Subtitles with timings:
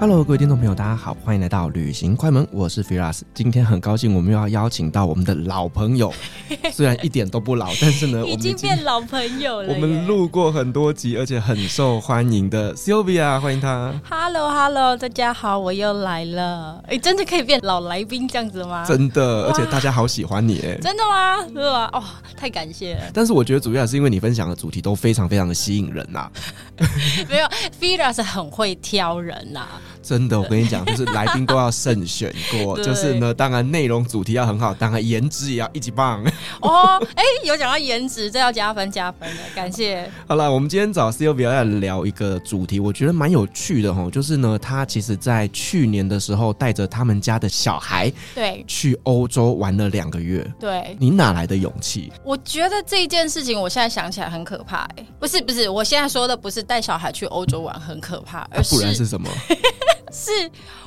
[0.00, 3.22] Hello，各位听众朋友，大家好，欢迎来到旅行快门，我是 Firas。
[3.34, 6.14] 今天很高兴，我们又要邀请到我们的老朋友，
[6.72, 9.74] 虽然一点都不老，但是呢， 已经变老朋友了。
[9.74, 13.92] 我们录过很多集，而且很受欢迎的 Sylvia，欢迎她。
[14.08, 16.80] Hello，Hello，大家好，我又来了。
[16.86, 18.84] 哎，真的可以变老来宾这样子吗？
[18.86, 21.44] 真的，而且大家好喜欢你，哎，真的吗？
[21.48, 21.90] 是吧？
[21.92, 22.04] 哦，
[22.36, 23.02] 太感谢了。
[23.12, 26.30] 但是我觉得主要是因为你分享的主题都非常非常的吸引人呐。
[27.28, 27.48] 没有
[27.80, 29.66] ，Firas 很会挑人呐。
[30.02, 36.24] 真的，我跟你讲，就是来宾都要慎选过， 就是呢，当然内容主题要很好，当然颜值也要一级棒。
[36.62, 40.10] 哦，哎、欸，有讲到颜值，这要加分加分的，感谢。
[40.26, 50.46] 好了，我们今天找 Sylvia 来聊一个主题，我觉得蛮有趣的哈，就是呢，他其实在去年的时候带着他们家的小孩，对，去欧洲玩了两个月。
[50.58, 52.12] 对，你哪来的勇气？
[52.24, 54.78] 我觉得这一件事情，我现在想起来很可怕。
[54.96, 59.28] 哎，不是不是，我现在说的不是带小孩去欧洲玩很可怕，而是、啊、不然是什么？
[60.12, 60.30] 是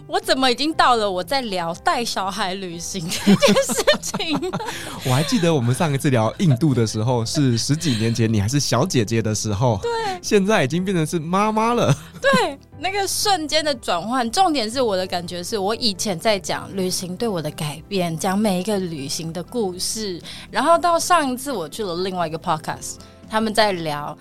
[0.07, 4.51] 我怎么已经到了我在聊带小孩旅行这件事情？
[5.05, 9.91] 我还记得我们上一次聊印度的时候是十几年前，你还是小姐姐的时候，对，
[10.21, 11.95] 现在已经变成是妈妈了。
[12.21, 22.95] 对，那个瞬间的转换，重点是我的感觉是我以前在讲旅行对我的改变，讲每一个旅行的故事，然后到上一次我去了另外一个 podcast，
[23.29, 24.17] 他们在聊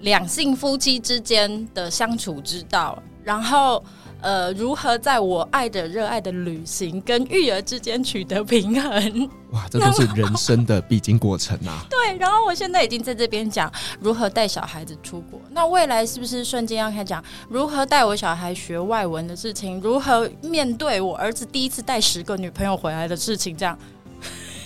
[0.00, 3.84] 两性夫妻之间的相处之道，然后。
[4.24, 9.30] 呃，如何在我爱的、热爱的旅行跟育儿之间取得平衡？
[9.50, 11.84] 哇，这都是人生的必经过程啊！
[11.90, 13.70] 对，然后我现在已经在这边讲
[14.00, 19.78] 如何带小孩子出国，那未来是不是瞬间要开始讲如何带我小孩学外文的事情？
[19.82, 23.54] 如何面对我儿子第一次带十个女朋友回来的事情？
[23.54, 23.78] 这样。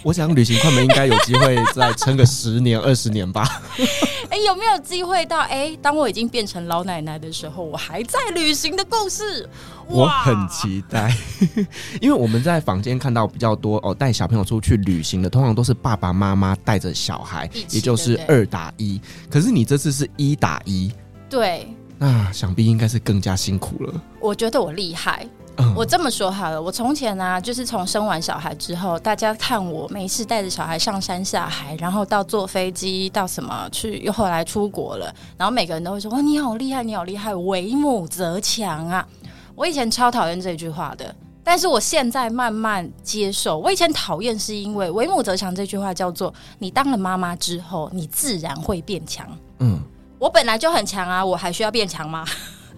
[0.03, 3.63] 我想旅行快门应该有机会再撑个十年二十年吧。
[4.31, 5.39] 哎，有没有机会到？
[5.39, 9.49] 哎，当我已经变成老奶奶的时候，我还在旅行的故事，
[9.87, 11.17] 我很期待。
[12.01, 19.01] 因为我们在房间看到比较多哦，带小朋友出去旅行的，通常都是爸爸妈妈带着小孩，也就是二打一。
[19.31, 20.93] 可是你这次是一打一，
[21.31, 21.67] 对，
[21.97, 23.95] 那想必应该是更加辛苦了。
[24.21, 25.27] 我觉得我厉害。
[25.75, 39.07] 我这么说好了，我从前呢、啊，就是从生完小孩之后，大家看我没事带着小孩上山下海，然后到坐飞机到什么去，又后来出国了，然后每个人都会说：“哇，你好厉害，你好厉害，为母则强啊！”
[39.55, 43.59] 我以前超讨厌这句话的，但是我现在慢慢接受。
[43.59, 49.27] 我以前讨厌是因为“为母则强”这句话叫做你当了妈妈之后，你自然会变强。
[49.59, 49.81] 嗯，
[50.21, 52.25] 我本来就很强啊，我还需要变强吗？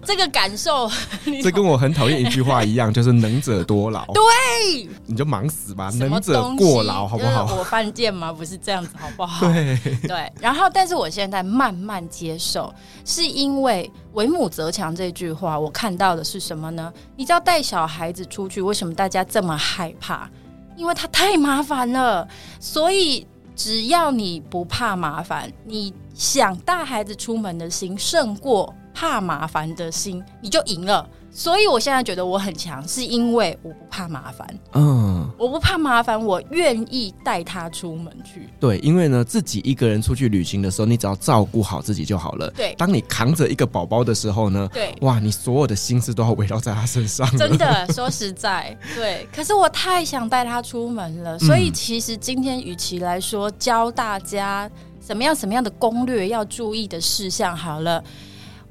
[0.05, 0.89] 这个感受，
[1.43, 4.05] 这跟我很讨厌一句话一样，就是能者多劳。
[4.13, 7.55] 对，你就忙死吧，能者过劳，好不好？
[7.55, 8.33] 我犯贱吗？
[8.33, 9.45] 不是这样子，好不好？
[9.51, 10.31] 对对。
[10.39, 12.73] 然后，但是我现在慢慢接受，
[13.05, 16.91] 是因为“为母则强”这句话，我看到的是什么呢？
[17.15, 20.29] 你知道带小孩子出去，为什么大家这么害怕？
[20.75, 22.27] 因为他太麻烦了。
[22.59, 28.73] 所以，只要你不怕麻烦，你想带孩子出门的心胜过。
[28.93, 31.07] 怕麻烦的心，你就赢了。
[31.33, 34.45] 所以我现在觉得我很强，是因为我不怕麻烦。
[34.73, 38.49] 嗯，我不怕麻烦，我愿意带他出门去。
[38.59, 42.51] 对，因为呢，自己一个人出去旅行的时候，你只要照顾好自己就好了。
[42.51, 47.25] 对，当你扛着一个宝宝的时候呢，对，哇，你所有的心思都要围绕在他身上。
[47.37, 49.25] 真的，说实在，对。
[49.33, 58.03] 可是我太想带他出门了，所以其实今天与其来说教大家什么样什么样的攻略要注意的事项，好了。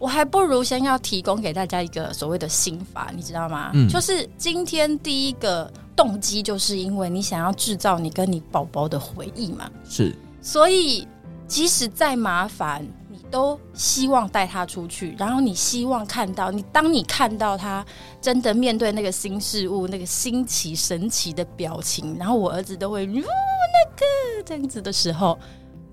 [0.01, 3.71] 我还不如先要提供给大家一个所谓的心法，你知道吗？
[3.75, 9.71] 嗯，就是今天第一个动机，就是因为你想要制造你跟你宝宝的回忆嘛。
[9.85, 11.07] 是，所以
[11.47, 17.85] 即使再麻烦，你都希望带他出去，然后你希望看到你，当你看到他
[18.23, 25.39] 真的面对那个新事物，那个新奇神奇的表情，然后我儿子都会，哦，那个这样子的时候，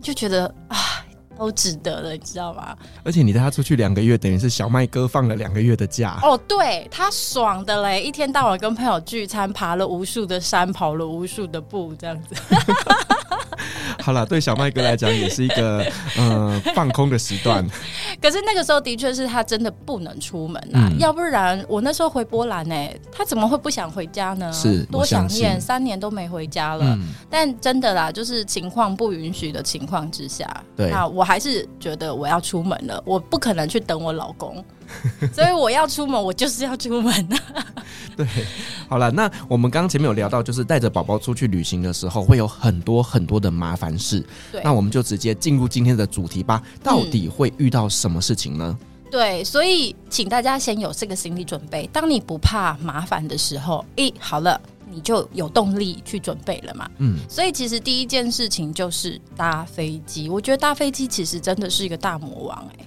[0.02, 0.78] 就觉得啊。
[1.38, 2.76] 都值得了，你知道吗？
[3.04, 6.20] 而且你带他出去两个月，等于是小麦哥放了两个月的假。
[6.22, 12.36] 哦，对，他爽的嘞，一天到晚跟朋友聚餐，爬了无数的山，跑了无数的步，这样子。
[14.02, 15.86] 好了，对小麦哥来讲也是一个
[16.18, 17.66] 呃放空的时段。
[18.22, 24.52] 可是那个时候的确是他真的不能出门啊，嗯、要不然我那时候回波兰呢、欸，他怎么会不想回家呢？
[24.54, 26.86] 是多想念，三年都没回家了。
[26.86, 30.46] 嗯、但真的啦，就是情况不允许的情况之下，
[30.76, 34.64] 对，那我还是觉得我要出门了，我不可能去等我老公。
[35.34, 37.30] 所以我要出门，我就是要出门。
[38.16, 38.26] 对，
[38.90, 44.26] 好了，那我们刚刚前面有聊到，就是带着宝宝出去旅行的时候，会有很多很多的麻烦事。
[44.52, 46.62] 对，那我们就直接进入今天的主题吧。
[46.82, 48.76] 到底会遇到什么事情呢？
[48.80, 51.88] 嗯、对，所以请大家先有这个心理准备。
[51.94, 56.90] 当你不怕麻烦的时候，诶，好了，你就有动力去准备了嘛。
[56.98, 60.28] 嗯，所以其实第一件事情就是搭飞机。
[60.28, 62.87] 我觉得搭飞机其实真的是一个大魔王、欸，诶。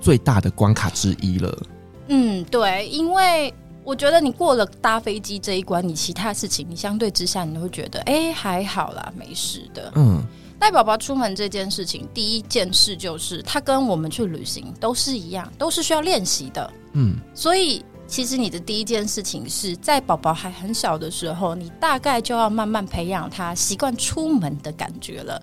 [0.00, 1.58] 最大的关卡之一了。
[2.08, 3.52] 嗯，对，因为
[3.84, 9.92] 我觉得你过了搭飞机这一关，你其他事情你相对之下，你会觉得哎，还好啦，没事的。
[9.94, 10.22] 嗯，
[10.58, 16.72] 带宝宝出门这件事情，第一件事就是他跟我们去旅行都是一样，都是需要练习的。
[16.94, 25.40] 嗯，所以其实你的第一件事情是在宝宝还很小的时候，你大概就要慢慢培养他习惯出门的感觉了。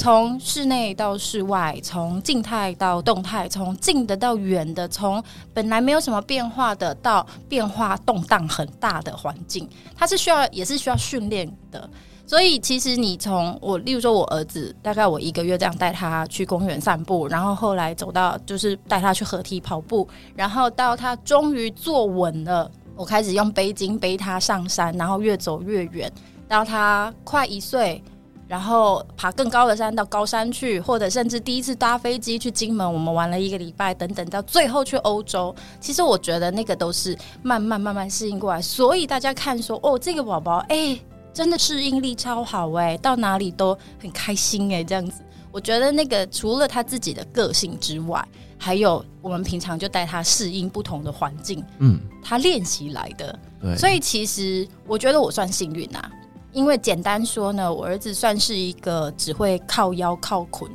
[0.00, 5.22] 从室内到室外，从静态到动态，从近的到远的，从
[5.52, 11.88] 本来没有什么变化的到变化动荡很大的环境，它是需要也是需要训练的。
[12.26, 26.10] 所以其实你从我，例如说我儿子，大概我一个月这样带他去公园散步，然后后来走到就是带他去河堤跑步，然后到他终于坐稳了，我开始用背巾背他上山，然后越走越远，
[26.48, 28.02] 到他快一岁。
[28.46, 35.54] 然后爬更高的山到高山去，或者甚至第一次搭飞机去金门，我们玩了一个礼拜，等等，到最后去欧洲。
[35.80, 38.60] 其实我觉得那个都是慢慢慢慢适应过来。
[38.60, 40.98] 所以大家看说，哦，这个宝宝，哎，
[41.32, 45.22] 真的适应力超好哎，到哪里都很开心哎，这样子。
[45.50, 48.22] 我觉得那个除了他自己的个性之外，
[48.58, 53.38] 还有我们平常就带他适应不同的环境，嗯，他练习来的。
[53.62, 56.10] 对，所以其实我觉得我算幸运啊。
[56.54, 60.70] 因为简单说呢，我儿子算是一个只会靠腰靠捆，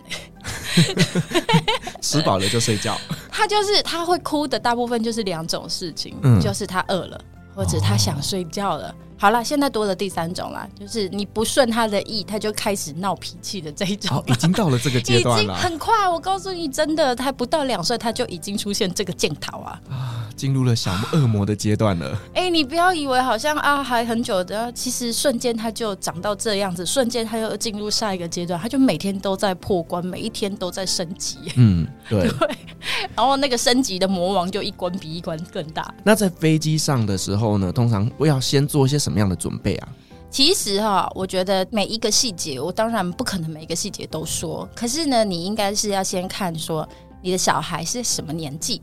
[2.01, 2.95] 吃饱了就睡觉。
[3.31, 7.19] 他就是他会哭的大部分就是两种事情，嗯、就是他饿了
[7.55, 8.89] 或者他想睡觉了。
[8.89, 14.15] 哦好了，现在多了第三种啦，就是你不顺他的意，他就开始闹脾气的这一种。
[14.17, 16.07] 哦，已经到了这个阶段了， 很快。
[16.07, 22.17] 我告诉你，真的，他不到两岁，他就已经出现这个镜头啊，啊，进入了小恶魔的阶段了。
[22.33, 31.39] 哎、欸，你不要以为好像啊还很久的，其实瞬间他就长到这样子，瞬间他又进入下一个阶段，他就每天都在破关，每一天都在升级。
[31.57, 32.29] 嗯， 对。
[32.29, 32.57] 对，
[33.17, 35.93] 然后那个升级的魔王就一关比一关更大。
[36.05, 39.09] 那在飞机上的时候呢，通常我要先做一些什么？
[39.09, 39.89] 什么样的准备啊？
[40.29, 44.69] 其实哈，我觉得每一个细节，我当然不可能每一个细节都说。
[44.75, 46.87] 可是呢，你应该是要先看说
[47.23, 48.79] 你的小孩是什么年纪。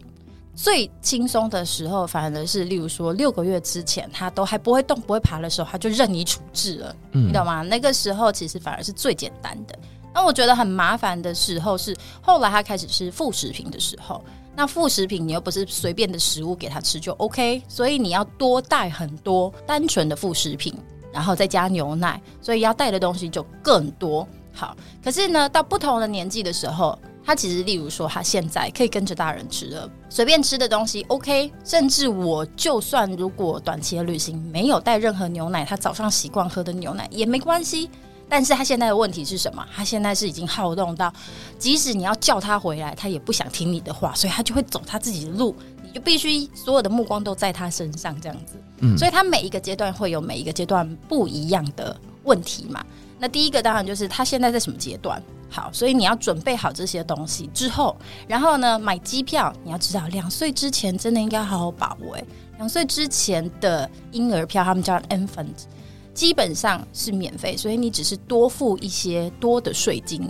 [0.56, 7.62] 最轻松的时候，反而是例如说六个月之前，他都还不会动、不会爬的时候，他就任你处置了，嗯、你懂吗？
[7.62, 9.78] 那个时候其实反而是最简单的。
[10.14, 14.24] 那我觉得很麻烦的时候是后来他开始吃副食品的时候。
[14.58, 20.74] 那副食品你又不是随便的食物给他吃就 OK，所以你要多带很多单纯的副食品，
[21.12, 24.26] 然后再加牛奶，所以要带的东西就更多。
[24.54, 37.90] 好，可是呢，到不同的年纪的时候，他其实例如说他现在可以跟着大人吃了，随便吃的东西 OK，甚至我就算如果短期的旅行没有带任何牛奶，他早上习惯喝的牛奶也没关系。
[38.28, 39.64] 但是他现在的问题是什么？
[39.72, 41.12] 他现在是已经好动到，
[41.58, 45.54] 即使你要叫他回来，他也不想听你的话，所以他就会走他自己的路，
[45.84, 48.54] 你就必须所有的目光都在他身上这样子。
[48.78, 52.84] 嗯，所以他每一个阶段会有每一个阶段不一样的问题嘛。
[53.18, 55.22] 那第一个当然就是他现在在什么阶段？
[55.48, 62.14] 好，所以你要准备好这些东西之后，然后呢，买机票，你要知道两岁之前真的应该好好把握。
[62.14, 62.24] 诶，
[62.58, 65.66] 两岁之前的婴儿票，他们叫 infant。
[66.12, 70.22] 基本上是免费，所以你只是多付一些多的税金，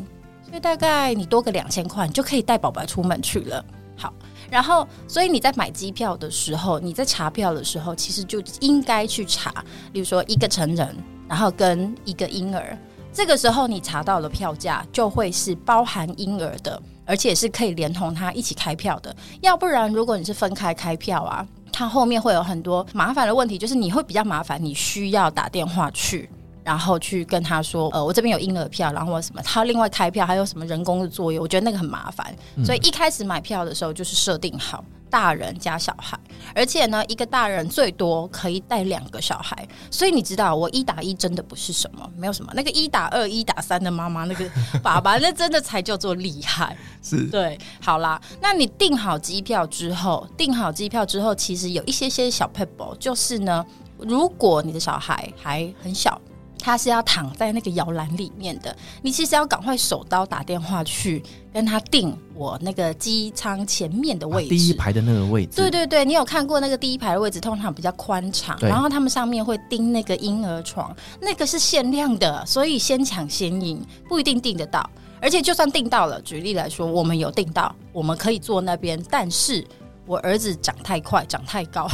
[0.45, 3.65] 所以大概你多个两千块，你就可以带宝宝出门去了。
[3.97, 4.13] 好，
[4.51, 10.93] 然后所以你在买机票的时候，你在查票的时候，其实就应该去查，比如说一个成人，
[11.29, 12.77] 然后跟一个婴儿，
[13.17, 19.17] 这个时候你查到的票价就会是包含婴儿的，而且是可以连同他一起开票的。
[19.41, 21.47] 要不然，如果你是分开开票啊。
[21.73, 26.27] 它后面会有很多麻烦的问题，就是你会比较麻烦，你需要打电话去，
[26.65, 32.35] 然后去跟他说，呃，我这边有婴儿票，然后我什么，他另外开票，还有什么人工的作业，我觉得那个很麻烦。
[32.65, 36.19] 所以一开始买票的时候就是设定好，大人加小孩，
[36.55, 42.53] 而且呢，一个大人最多可以带两个小孩，所以你知道，我一打一真的不是什么，没有什么。
[42.55, 44.45] 那个一打二、一打三的妈妈，那个
[44.83, 46.77] 爸爸，那真的才叫做厉害。
[47.03, 53.65] 是对，好啦，那你订好机票之后，订好机票之后，其实有一些些小撇步，就是呢，
[53.99, 56.21] 如果你的小孩还很小。
[56.67, 65.53] 他是要躺在那个摇篮里面的，你其实要赶快手刀打电话去跟他订我那个机舱前面的位置，第一排的那个位置。
[65.55, 74.91] 对对对，你有看过那个第一排的位置，通常比较宽敞，然后他们上面会钉那个婴儿床，那个是限量的，所以先抢先赢，不一定订得到。
[75.21, 79.65] 而且就算订到了，举例来说，我们有订到，我们可以坐那边，但是
[80.07, 81.87] 我儿子长太快，长太高。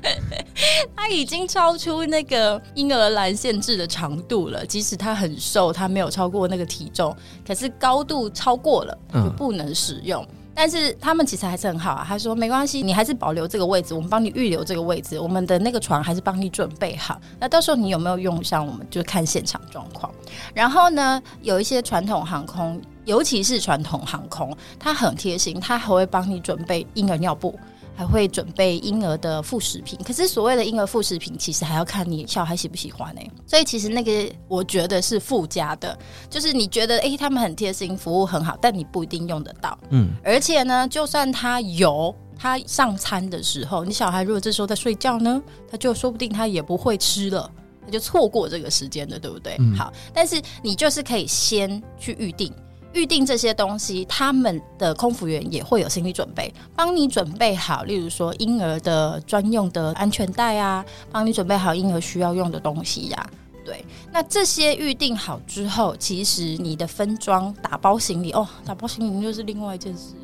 [0.94, 7.14] 他已经超出那个婴儿篮限制的长度了，即使他很瘦，他没有超过那个体重，
[7.46, 10.22] 可是高度超过了就不能使用。
[10.22, 17.20] 嗯、但是他们其实还是很好啊，他说没关系，你还是保留这个位置，我们帮你预留这个位置，我们的那个床还是帮你准备好。
[17.40, 20.12] 那到时候你有没有用上，我们就看现场状况。
[20.54, 27.58] 然后呢，有一些传统航空，尤其是传统航空，它很贴心，它还会帮你准备婴儿尿布。
[27.98, 33.30] 还会准备婴儿的副食品，可是所谓的婴儿副食品，其实还要看你小孩喜不喜欢呢、欸。
[33.44, 35.98] 所以其实那个我觉得是附加的，
[36.30, 39.76] 就是你觉得哎、欸，他们很贴心，服务很好，但你不一定用得到。
[39.90, 47.50] 嗯，而且呢，就算他有，他上餐的时候，你小孩如果这时候在睡觉呢，他就说不定他也不会吃了，
[47.84, 49.56] 他就错过这个时间了，对不对？
[49.58, 52.54] 嗯、好，但是你就是可以先去预定。
[52.98, 63.30] 预定这些东西，他们的空服员也会有心理准备，帮你准备好，例如说婴儿的专用的安全带啊，帮你准备好婴儿需要用的东西呀、
[63.64, 70.14] 对，那这些预定好之后，其实你的分装打包行李哦，打包行李就是另外一件事。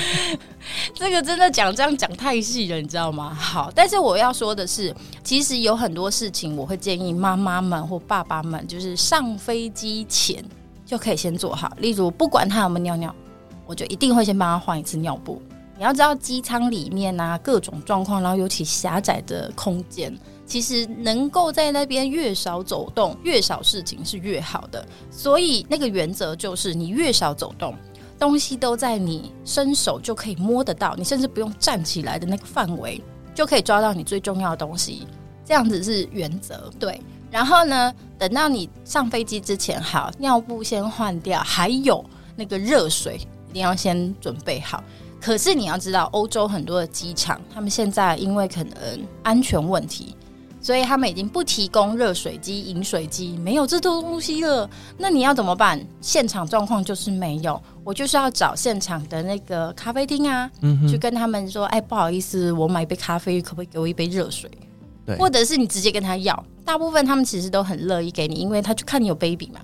[0.94, 3.34] 这个真的讲这样讲太细了，你知道吗？
[3.34, 10.42] 好，但是我要说的是，其实有很多事情，我会建议妈妈们或爸爸们，就是上飞机前。
[10.86, 13.14] 就可以先做好，例如不管他有没有尿尿，
[13.66, 15.42] 我就一定会先帮他换一次尿布。
[15.76, 20.16] 你要知道机舱里面啊各种状况，然后尤其狭窄的空间，
[20.46, 24.86] 其实能够在那边越少走动，越少事情是越好的。
[25.10, 27.74] 所以那个原则就是，你越少走动，
[28.18, 33.02] 东西都在你伸手就可以摸得到，你甚至不用站起来的那个范围，
[33.34, 35.06] 就可以抓到你最重要的东西。
[35.44, 36.98] 这样子是原则，对。
[37.30, 42.04] 然后呢，等到你上飞机之前，好，尿布先换掉，还有
[42.34, 44.82] 那个热水一定要先准备好。
[45.20, 48.76] 可是你要知道，欧洲很多的机场，他们现在因为可能
[49.22, 50.14] 安全问题，
[50.60, 54.68] 所以他们已经不提供热水机、饮水机，没有这东西了。
[54.96, 55.84] 那你要怎么办？
[56.00, 64.48] 现场状况就是没有，我就是要找现场的那个咖啡厅啊，嗯，去跟他们说，哎，不好意思，我买一杯咖啡，可不可以给我一杯热水？
[65.04, 66.44] 对，或者是你直接跟他要。
[66.66, 69.60] 大部分他们其实都很乐意给你，因为他就看你有 baby 嘛，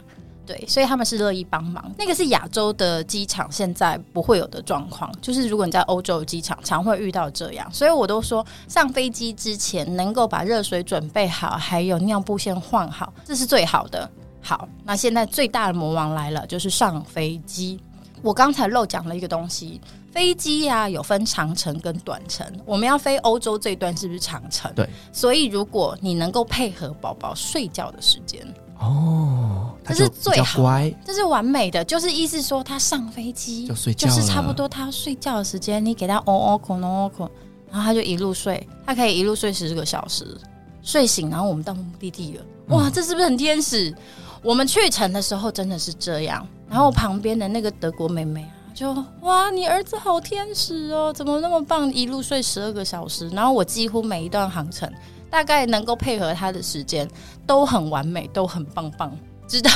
[0.47, 1.93] 对，所以他们是乐意帮忙。
[1.99, 7.69] 那个是亚洲的机场现在不会有的状况，就是如果你在欧洲机场，常会遇到这样。
[7.73, 14.09] 所以我都说，上飞机之前能够把热水准备好，还有尿布先换好，这是最好的。
[14.41, 17.81] 好，那现在最大的魔王来了，就是上飞机。
[18.23, 19.81] 我刚才漏讲了一个东西。
[20.13, 22.47] 飞机呀、啊，有分长程跟短程。
[22.67, 24.71] 我们要飞欧洲这一段是不是长程？
[24.75, 24.89] 对。
[25.11, 28.47] 所以如果你能够配合宝宝睡觉的时间，
[28.79, 30.63] 哦，这是最好，
[31.05, 31.83] 这是完美的。
[31.83, 37.31] 就是意思说，他上飞机就睡觉，就是差不多他要睡觉的时间，你给他哦哦口哦口，
[37.71, 40.37] 然后他就一路睡，他可以一路睡十个小时，
[40.83, 42.45] 睡醒，然后我们到目的地了。
[42.69, 43.89] 哇，这是不是很天使？
[43.91, 43.97] 嗯、
[44.43, 46.47] 我们去程的时候真的是这样。
[46.69, 48.55] 然后旁边的那个德国妹妹啊。
[48.75, 51.93] 就哇，你儿子好天使哦，怎么那么棒？
[51.93, 54.91] 一路睡十二个小时，然后我几乎每一段航程
[55.31, 57.09] 大概能够配合他的时间
[57.47, 59.17] 都很完美，都很棒棒。
[59.47, 59.71] 直到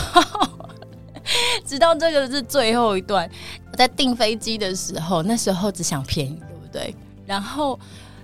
[1.64, 3.28] 直到这个是最后一段，
[3.70, 6.94] 我在订飞机的时候，那时候只想便宜，对不对？
[7.26, 7.78] 然后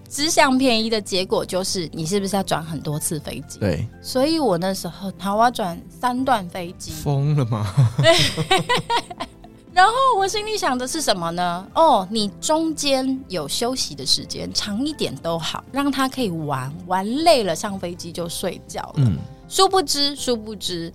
[0.08, 3.58] 只想便宜的结果就是，你是不是要转很多次飞机？
[3.58, 7.66] 对，所以我那时候好，我要转三段飞机，疯了吗？
[9.72, 11.66] 然后我心里想的是什么呢？
[11.74, 18.94] 哦，你中间有休息的时间，长一点都好，让他可以玩玩累了，上飞机就睡觉了。
[18.96, 19.16] 嗯，
[19.48, 20.92] 殊不知，殊不知，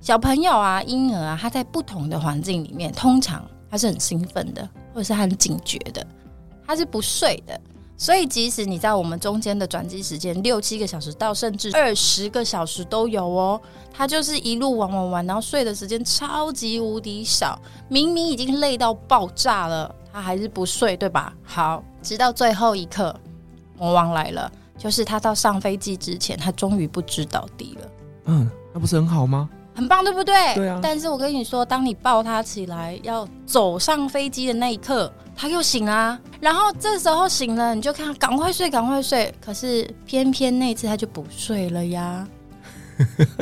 [0.00, 6.06] 小朋友啊，婴儿啊，他在不同的环境里面，通常他是很兴奋的，或者是很警觉的，
[6.64, 7.60] 他是不睡的。
[8.00, 13.60] 所以，即使你在我们中间的转机时间六七个小时到甚至二十个小时都有哦，
[13.92, 17.60] 他就是一路玩玩玩，然后睡的时间超级无敌少。
[17.88, 21.30] 明明已经累到爆炸了，他还是不睡，对吧？
[21.44, 23.14] 好，直到最后一刻，
[23.76, 27.88] 魔王来了，就是他到上飞机之前，他终于不知倒地了。
[28.24, 29.46] 嗯，那不是很好吗？
[29.74, 30.54] 很棒，对不对？
[30.54, 30.80] 对啊。
[30.82, 36.20] 但是我跟你说，当你抱他起来要走上飞机的那一刻，他又醒啊。
[36.38, 39.34] 然后这时候醒了，你就看赶快睡，赶快睡。
[39.40, 42.28] 可是偏偏那次他就不睡了呀。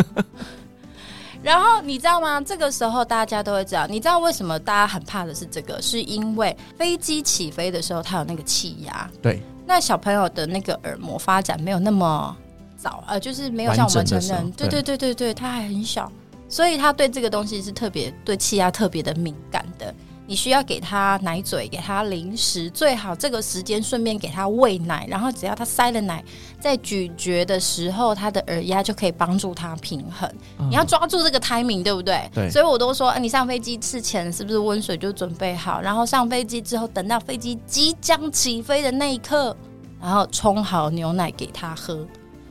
[1.43, 2.41] 然后你知道吗？
[2.41, 3.85] 这个时候大家都会知道。
[3.89, 5.83] 你知道为什么大家很怕的是这个？
[5.83, 9.11] 是因为飞机起飞的时候，它有那个气压。
[9.21, 9.43] 对。
[9.67, 12.37] 那小朋友的那个耳膜发展没有那么
[12.77, 14.51] 早，呃，就是没有像我们成人。
[14.53, 16.11] 对对对对对，他还很小。
[16.49, 19.93] 所以他对这个东西是特别对气压特别的敏感的。
[20.29, 25.07] 你需要给他奶嘴，给他零食，最好这个时间顺便给他喂奶。
[25.09, 26.23] 然后只要他塞了奶，
[26.61, 30.31] 在咀嚼的时候，他的耳压就可以帮助他平衡。
[30.59, 32.31] 嗯、你要抓住这个 timing，对不对？
[32.35, 32.51] 对。
[32.51, 35.81] 所以我都说，你上飞机之前是不是温水就准备好？
[35.81, 39.57] 然后上飞机之后，等到飞机即将起飞的那一刻，
[39.99, 42.07] 然后冲好牛奶给他喝，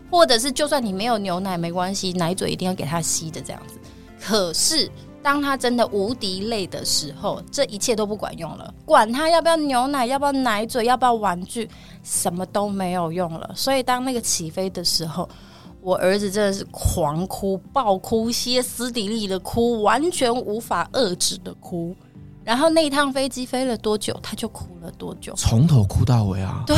[0.10, 3.76] 或者是就算你没有牛奶没关系，奶嘴一定要给他吸的这样子。
[4.20, 4.90] 可是，
[5.24, 8.74] 当他真的无敌累的时候，这一切都不管用了。
[8.86, 11.70] 管他要不要牛奶，要不要奶嘴，要不要玩具，
[12.02, 13.52] 什么都没有用了。
[13.54, 15.28] 所以，当那个起飞的时候，
[15.82, 21.94] 我儿子真的是狂哭、爆哭、歇斯底里的哭，完全无法遏制的哭。
[22.46, 26.64] 然后那一趟飞机飞了多久，他就哭了多久，从头哭到尾啊！
[26.66, 26.78] 对，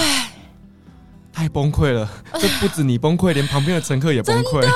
[1.31, 2.09] 太崩溃了。
[2.33, 4.67] 这不止你崩溃，连旁边的乘客也崩溃，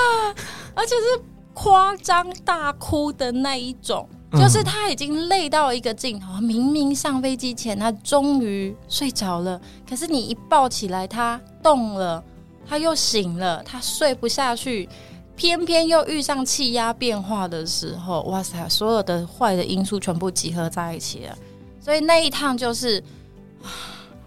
[0.75, 1.32] 而且是。
[1.53, 6.41] 夸张大哭的那一种，就是他已经累到一个尽头。
[6.41, 12.23] 明明上飞机前他终于睡着了，可是你一抱起来，他动了，
[12.67, 14.89] 他又醒了，他睡不下去，
[15.35, 21.37] 偏偏又遇上气压变化的时候，哇塞，所有的坏的因素全部集合在一起了。
[21.79, 23.03] 所以那一趟就是。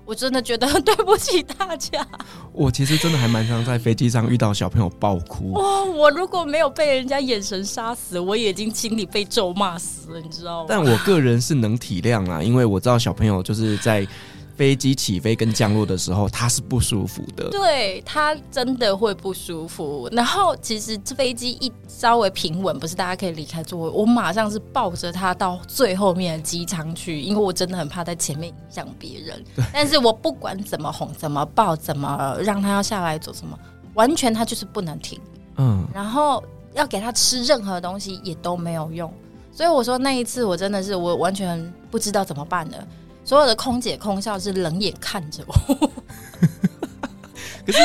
[0.07, 2.07] 我真的觉得很 对不起大家。
[2.53, 5.53] 我其实真的还蛮常在飞机上遇到小朋友爆哭。
[5.53, 5.85] 哇！
[5.85, 10.67] 我如果没有被人家眼神杀死，我也已经心里被咒骂死了，你知道吗？
[10.69, 14.07] 但我个人是能体谅啦，因为我知道小朋友就是在。
[14.57, 17.51] 飞机起飞跟降落的时候，他是不舒服的。
[17.51, 20.09] 对，他真的会不舒服。
[20.11, 29.45] 然后，其实这飞机一稍微平稳，不是大家可以离开座位，我马上是抱着他到最后面的机舱去，因为我真的很怕在前面影响别人。
[29.73, 33.59] 但是我不管怎么哄、怎么抱、怎么让他要下来做什么，
[33.93, 35.21] 完全他就是不能停。
[35.59, 36.43] 嗯，然后
[36.73, 39.13] 要给他吃任何东西也都没有用。
[39.53, 42.87] 所以我说那一次我真的是我完全不知道怎么办了。
[43.27, 45.55] 所有的空姐空少是冷眼看着我，
[47.67, 47.79] 可是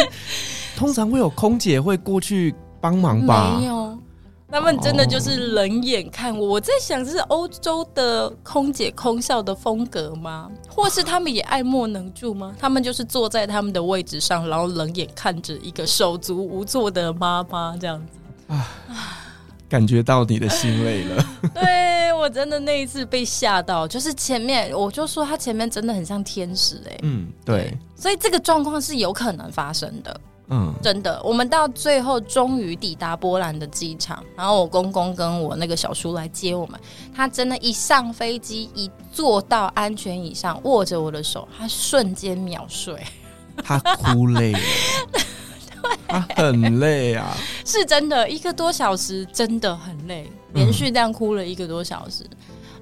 [0.77, 3.57] 通常会有空姐会过去帮忙吧？
[3.57, 3.97] 没有，
[4.51, 6.49] 他们真的就是冷眼看我。
[6.49, 10.47] 我在想，这是欧洲的空姐空少的风格吗？
[10.69, 12.53] 或是他们也爱莫能助吗？
[12.59, 18.67] 他们就是坐在他们的位置上，然后冷眼看着一个手足无措的妈妈这样子啊。
[19.67, 21.25] 感觉到你的心累了。
[21.55, 21.63] 对，
[22.21, 26.99] 我真的那一次被吓到，就是前面我就说他前面真的很像天使哎、欸。
[27.01, 27.75] 嗯，对。
[27.95, 30.21] 所以这个状况是有可能发生的。
[30.49, 31.19] 嗯，真的。
[31.23, 36.79] 我们到最后终于抵达波兰的机场，然后我公公跟我那个小叔来接我们。
[37.15, 42.95] 他真的，一上飞机，一坐到安全椅上，握着我的手，他瞬间秒睡。
[43.63, 44.59] 他哭累了。
[46.07, 52.23] 他很累啊， 是真的，一个多小时真的很累，连续这样哭了一个多小时。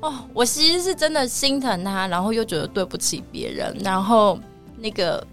[0.01, 4.39] 嗯、哦，我其实是真的心疼他，然后又觉得对不起别人，然后
[4.77, 5.25] 那个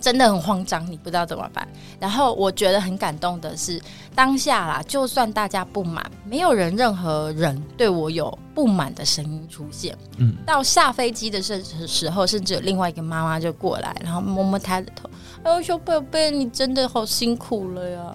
[0.00, 1.66] 真的很慌张，你不知道怎么办。
[2.00, 3.80] 然后我觉得很感动的是，
[4.14, 9.96] 当下啦，就算大家不满，没有人任何人对我有不满的声音出现。
[10.18, 15.08] 嗯，到下飞机的时时候，甚至有另外一个妈妈就过来，然后摸摸他的头。
[15.44, 18.14] 哎呦，小宝贝，你真的好辛苦了呀！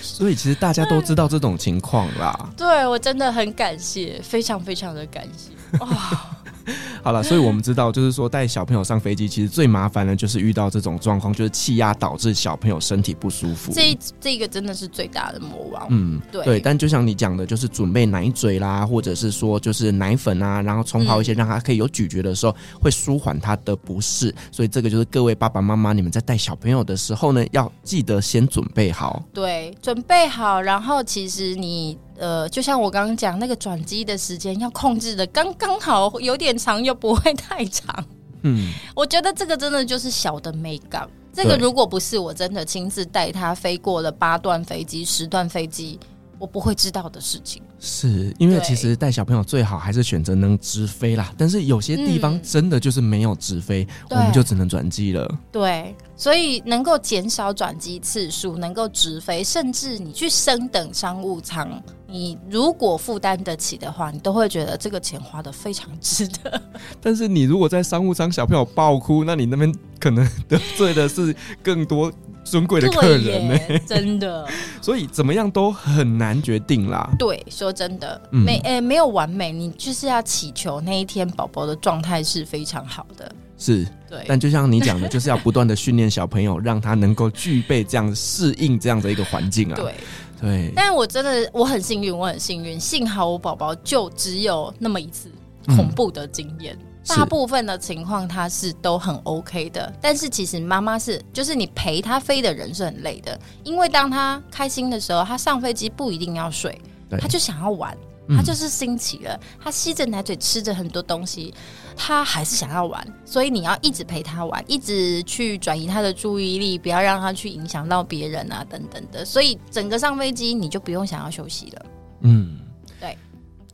[0.00, 2.50] 所以其实大家都知道这种情况啦。
[2.56, 6.37] 对，我真的很感谢，非常非常的感谢哇。
[7.02, 13.72] 好了，所以我们知道，就是说带小朋友上飞机，其实最麻烦的就是遇到这种状况，就是气压导致小朋友身体不舒服。
[13.72, 15.86] 这这个真的是最大的魔王。
[15.90, 16.60] 嗯，对对。
[16.60, 24.34] 但就像你讲的，就是准备奶嘴啦，或者是说就是奶粉啊，然后冲泡一些，让他可以有咀嚼的时候，会舒缓他的不适。
[24.50, 29.22] 所以这个就是各位爸爸妈妈，你们在带小朋友的时候呢，要记得先准备好。
[29.32, 31.98] 对，准备好，然后其实你。
[32.18, 38.04] 呃，就像我刚刚讲，那个转机的时间要控制的刚刚好，有点长又不会太长。
[38.42, 41.08] 嗯，我觉得这个真的就是小的美感。
[41.32, 45.98] 这个如果不是我真的亲自带他飞过了八段飞机、十段飞机，
[46.38, 47.62] 我不会知道的事情。
[47.80, 55.38] 是因为其实带小朋友最好还是选择能直飞啦，但是有些地方真的就是没有直飞，嗯、我们就只能转机了。
[55.52, 66.60] 对，所以能够减少转机次数，能够直飞，甚至你去升等商务舱，你如果负担得起的话，你都会觉得这个钱花得非常值得。
[67.00, 72.12] 但是你如果在商务舱小朋友爆哭，那你那边可能得罪的是更多。
[72.50, 73.58] 尊贵的客人呢？
[73.86, 74.46] 真的，
[74.80, 77.08] 所以怎么样都很难决定啦。
[77.18, 83.30] 对，说真的，嗯、没诶、欸，没有完美，你就是要祈求那一天宝宝的状态是非常好的。
[83.56, 84.24] 是，对。
[84.26, 89.76] 但就像你讲的，就是要不断的训练小朋友，让他能够具备这样适应这样的一个环境啊。
[89.76, 89.94] 对
[90.40, 90.72] 对。
[90.74, 95.30] 但我真的我很幸运，我很幸运，幸好我宝宝就只有那么一次
[95.66, 96.76] 恐怖的经验。
[96.80, 106.80] 嗯大部分的情况他是都很 OK 的，但是其实妈妈是，就是你陪他飞的人是很累的，因为当他开心的时候，他上飞机不一定要睡，
[107.18, 107.96] 他就想要玩，
[108.36, 111.54] 他就是新奇了，他吸着奶嘴吃着很多东西，
[111.96, 121.86] 他还是想要玩，所以你要一直陪他玩，一直去转移他的注意力，不要让他去影响到别人啊等等的，所以整个上飞机你就不用想要休息了，
[122.20, 122.60] 嗯。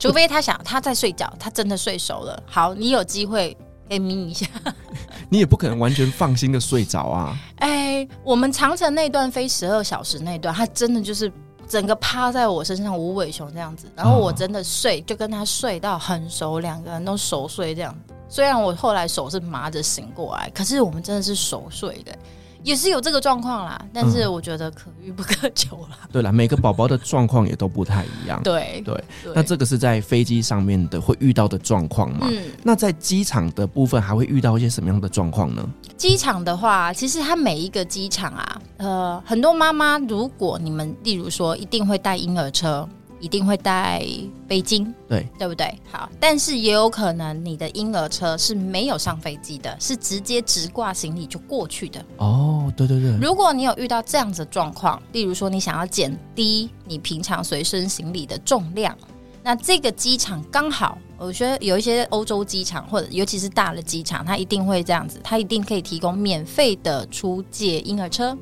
[0.08, 2.42] 除非他想他在睡觉，他真的睡熟了。
[2.46, 3.56] 好，你有机会
[3.88, 4.46] 可以眯一下。
[5.30, 7.38] 你也不可能完全放心的睡着啊。
[7.56, 11.32] 哎、欸，我们长城那段飞十二小时那段，他真的就是
[11.66, 13.90] 整个趴在我身上，无尾熊这样子。
[13.96, 17.96] 然后我真的睡，就跟他睡到很熟，两个人都熟睡这样。
[18.28, 22.14] 虽然我后来手是麻着醒过来，可是我们真的是熟睡的。
[22.64, 25.98] 也是有这个状况啦，但是我觉得可遇不可求啦。
[26.10, 28.40] 对啦，每个宝宝的状况也都不太一样。
[28.42, 32.26] 对对，那这个是在飞机上面的会遇到的状况嘛？
[32.30, 35.62] 嗯，那在机场的部分还会遇到一些什么样的状况呢？
[35.98, 42.88] 机场的话，其实它每一个机场啊，呃，很多妈妈，如果你们例如说一定会带婴儿车。
[43.24, 44.04] 一定会带
[44.46, 45.74] 飞机，对对不对？
[45.90, 52.04] 好，但是也有可能你的婴儿车是没有上飞机的，是直接直挂行李就过去的。
[52.18, 53.16] 哦，对对对。
[53.16, 58.94] 如果你有遇到这样子的状况，例如说你想要减低你平常随身行李的重量，
[59.42, 68.36] 那这个机场刚好，我觉得有一些欧洲机场或者尤其是大的机场，它一定会这样子，它一定可以提供免费的出借婴儿车，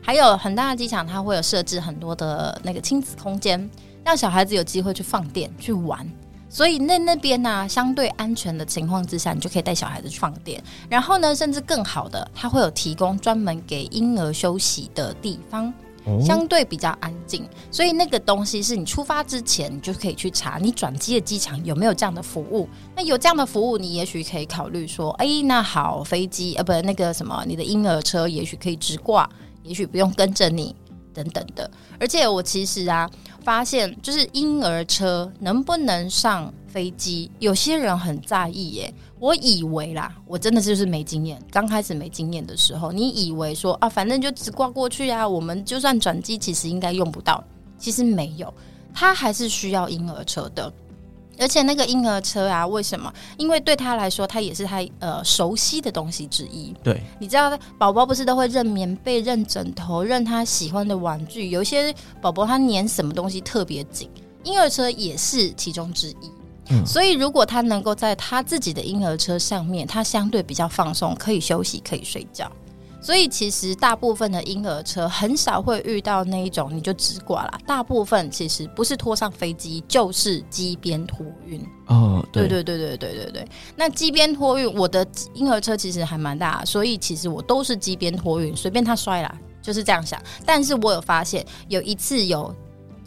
[0.00, 3.68] 还有很大的机场，它会有设置很多的那个亲子空间。
[4.04, 6.06] 让小孩子有机会去放电去玩，
[6.48, 10.62] 所以那那边呢、啊，相对安全的情况之下，你就可以带小孩子去放电。
[10.88, 15.72] 然后呢，甚至更好的，它会有提供专门给婴儿休息的地方，
[16.04, 17.48] 哦、相对比较安静。
[17.70, 22.68] 所以那个东西是你出发之前，你就可以去查你转机的机场有没有这样的服务。
[22.96, 29.30] 那有这样的服务，你也许可以考虑说，哎，那好，飞机呃，不，那个什么，你的婴儿车也许可以直挂，
[29.62, 30.74] 也许不用跟着你。
[31.12, 33.10] 等等的，而且我其实啊，
[33.42, 38.92] 发现就是婴儿车能不能上飞机，有些人很在意耶。
[39.18, 47.42] 我以为啦，我真的就是没经验，刚开始没经验的时候，你以为说啊，反正就直挂过去啊，我们就算转机，其实应该用不到。
[47.78, 48.52] 其实没有，
[48.92, 50.72] 他还是需要婴儿车的。
[51.38, 53.12] 而且那个婴儿车啊，为什么？
[53.36, 56.74] 因为对他来说，他也是他呃熟悉的东西之一。
[56.82, 61.48] 对，你知道，宝宝不是都会认棉被、认枕头、认他喜欢的玩具？
[61.48, 64.08] 有一些宝宝他粘什么东西特别紧，
[64.44, 66.30] 婴儿车也是其中之一。
[66.70, 72.50] 嗯，所以如果他能够在他自己的婴儿车上面，他相对比较放松，可以休息，可以睡觉。
[73.02, 81.60] 所以其实大部分的婴儿车很少会遇到那一种你就只挂啦大部分其实不是拖上飞机就是机边托运。
[81.86, 83.48] 哦对对对对对对对。
[83.74, 90.22] 那机边托运我的婴儿车其实还蛮大所以其实我都是机边托运随便他摔啦就是这样想。
[90.46, 92.54] 但是我有发现有一次有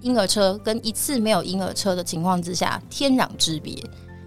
[0.02, 3.82] 婴儿车跟一次没有婴儿车的情况之下天壤之别。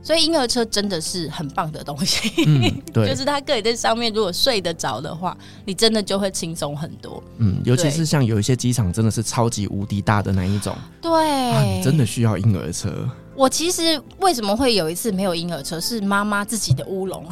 [0.09, 2.63] 所以婴儿车真的是很棒的东西，嗯，
[2.95, 7.23] 对，就是他可以在上面，如果睡得着的话，你真的就会轻松很多。
[7.37, 12.91] 嗯，尤其是像有一些机场真的是超级无敌大的那一种，对，啊，你真的需要婴儿车。
[13.37, 17.29] 我其实为什么会有一次没有婴儿车，是妈妈自己的乌龙。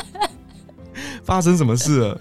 [1.24, 2.20] 发生什么事了？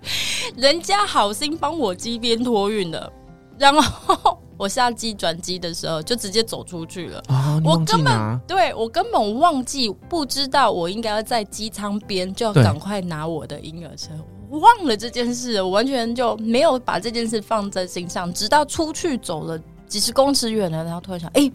[0.56, 3.12] 人家好心帮我机边托运的，
[3.58, 4.38] 然后。
[4.56, 7.60] 我下机转机的时候就直接走出去了啊！
[7.64, 14.10] 我根本对我根本忘记不知道我应该要在机舱边就要赶快拿我的婴儿车，
[14.48, 21.52] 我忘了这件事，我完全就没有把这件事放在心上，直到出去走了几十公尺远了，然后突然想，哎、欸，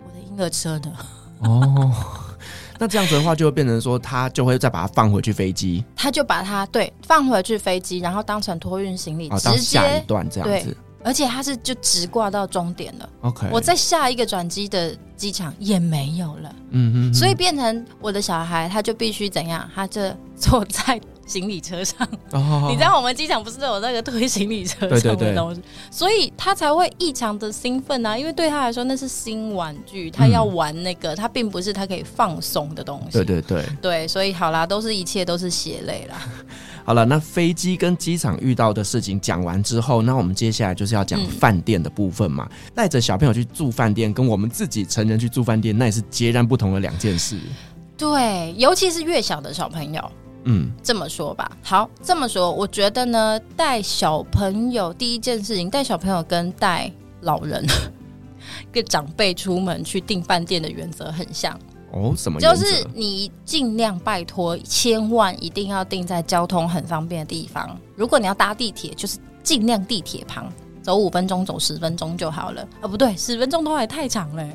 [0.00, 0.92] 我的婴儿车呢？
[1.44, 1.90] 哦，
[2.78, 10.76] 那这样子的话就会变成说，他就会再把它放回去飞机， 他就把它对放回去飞机，然后当成托运行李，直接下一段这样子。
[11.04, 13.08] 而且它是就直挂到终点了。
[13.22, 16.54] OK，我在下一个转机的机场也没有了。
[16.70, 19.68] 嗯哼，哼，所以变成我的小孩，他就必须怎样？
[19.74, 20.00] 他就
[20.36, 21.00] 坐在。
[21.24, 28.18] 行李车上，哦、你知道我们机场不是都有那个推行李车上的东西，对对对，所以他才会异常的兴奋啊！
[28.18, 33.12] 因为对他来说那是新玩具，他要玩那个，他并不是他可以放松的东西。
[33.12, 36.20] 对对对，对，所以好啦，都是一切都是血泪啦。
[36.84, 42.48] 好了，那飞机跟机场遇到的事情讲完之后，那我们接下来就是要讲饭店的部分嘛。
[42.74, 47.38] 带着小朋友去住饭店，跟我们自己成人去住饭店，那也是截然不同的两件事。
[47.96, 50.12] 对，尤其是越小的小朋友。
[50.44, 56.90] 嗯，这么说吧，好，这么说，我觉得呢，带小朋友第一件事情，带小朋友跟带
[57.20, 57.64] 老人、
[58.72, 61.56] 跟长辈出门去订饭店的原则很像
[61.92, 62.14] 哦。
[62.16, 62.40] 什么？
[62.40, 67.78] 就是你尽量拜托，千万一定要定在交通很方便的地方。
[67.94, 70.52] 如果你要搭地铁，就是尽量地铁旁，
[70.82, 72.62] 走五分钟、走十分钟就好了。
[72.80, 74.48] 啊，不对，十分钟都还太长了。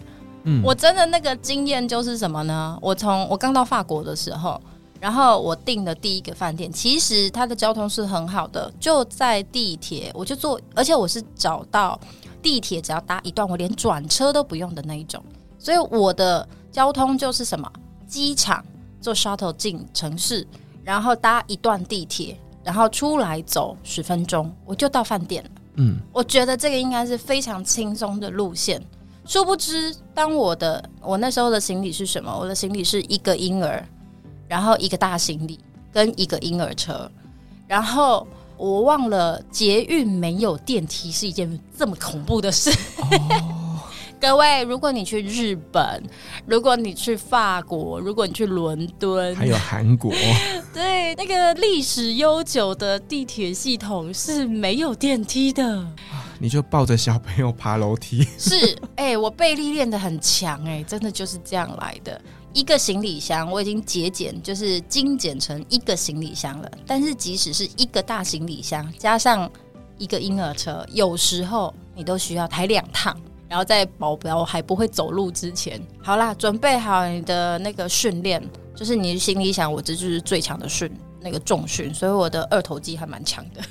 [0.44, 2.78] 嗯，我真的那个经验就是什么呢？
[2.82, 4.60] 我从我刚到法国的时候。
[5.00, 12.00] 然后我订的第一个饭店，其实它的交通是很好的，就在地铁，我就坐，而且我是找到
[12.42, 15.24] 地铁只要搭一段，我连转车都不用的那一种。
[15.60, 17.68] 所以我的交通就是什么，
[18.06, 18.64] 机场
[19.02, 20.46] 坐 shuttle 进城市，
[20.84, 25.50] 然后搭一段地铁，然后出来走十分钟，我就到饭店了。
[25.78, 28.80] 嗯，我觉得这个应该是非常轻松的路线。
[29.26, 32.32] 殊不知，当我的我那时候的行李是什么？
[32.32, 33.84] 我的行李是一个婴儿。
[34.48, 35.60] 然后一个大行李
[35.92, 37.12] 跟一个婴儿车，
[37.66, 42.70] 然后我忘了捷运没有电梯是一件这么恐怖的事。
[43.02, 43.67] 哦、
[44.20, 46.04] 各位，如果你去日本，
[46.46, 50.12] 如果你去法国，如果你去伦敦，还有韩国，
[50.74, 55.88] 对，那个历史悠久的地铁系统是没有电梯的。
[56.40, 58.28] 你就抱着小朋友爬楼梯。
[58.38, 62.20] 是， 哎、欸，我背力练得很强，哎，真的就是这样来的。
[62.54, 66.72] 一个行李箱我已经节俭，就是精简成一个行李箱了。
[66.88, 69.50] 但是即使是一个大行李箱，加上
[70.00, 73.16] 一个婴儿车，有时候你都需要抬两趟。
[73.50, 78.44] 然后在保镖还不会走路之前，好啦，准备好你的那个训练，
[78.76, 83.62] 就是你心里想，我这就是最强的训那个重训，所以我的二头肌还蛮强的。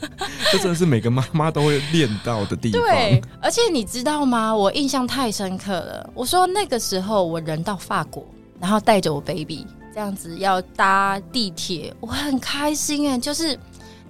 [0.52, 2.80] 这真的是每个妈妈都会练到的地方。
[2.80, 4.54] 对，而且你知道吗？
[4.54, 6.10] 我印象太深刻了。
[6.14, 8.24] 我说那个时候我人到法国，
[8.60, 13.58] 然后带着我 baby 这样子要搭地铁，我很开心哎，就是。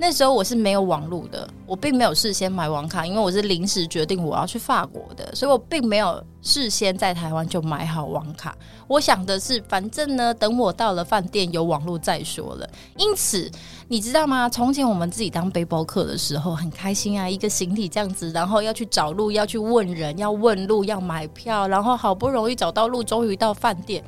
[0.00, 8.56] 那时候我是没有网路的，我并没有事先买网卡，因为我是临时决定我要去法国的，所以我并没有事先在台湾就买好网卡。
[8.86, 12.70] 我想的是，反正呢，等我到了饭店有网路再说了。
[12.96, 13.50] 因此，
[13.88, 14.48] 你知道吗？
[14.48, 24.02] 从前我们自己当背包客的时候很开心啊，一个行李这样子，然后要去找路，要去问人，要问路，要买票，然后好不容易找到路，终于到饭店。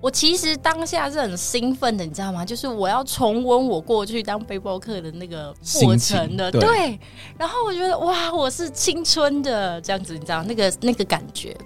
[0.00, 2.44] 我其实当下是很兴奋的，你知道吗？
[2.44, 7.00] 就是我要重温我过去当背包客的那个过程的，对，对。
[7.36, 11.56] 然后我觉得哇，我是青春的这样子，你知道那个那个感觉。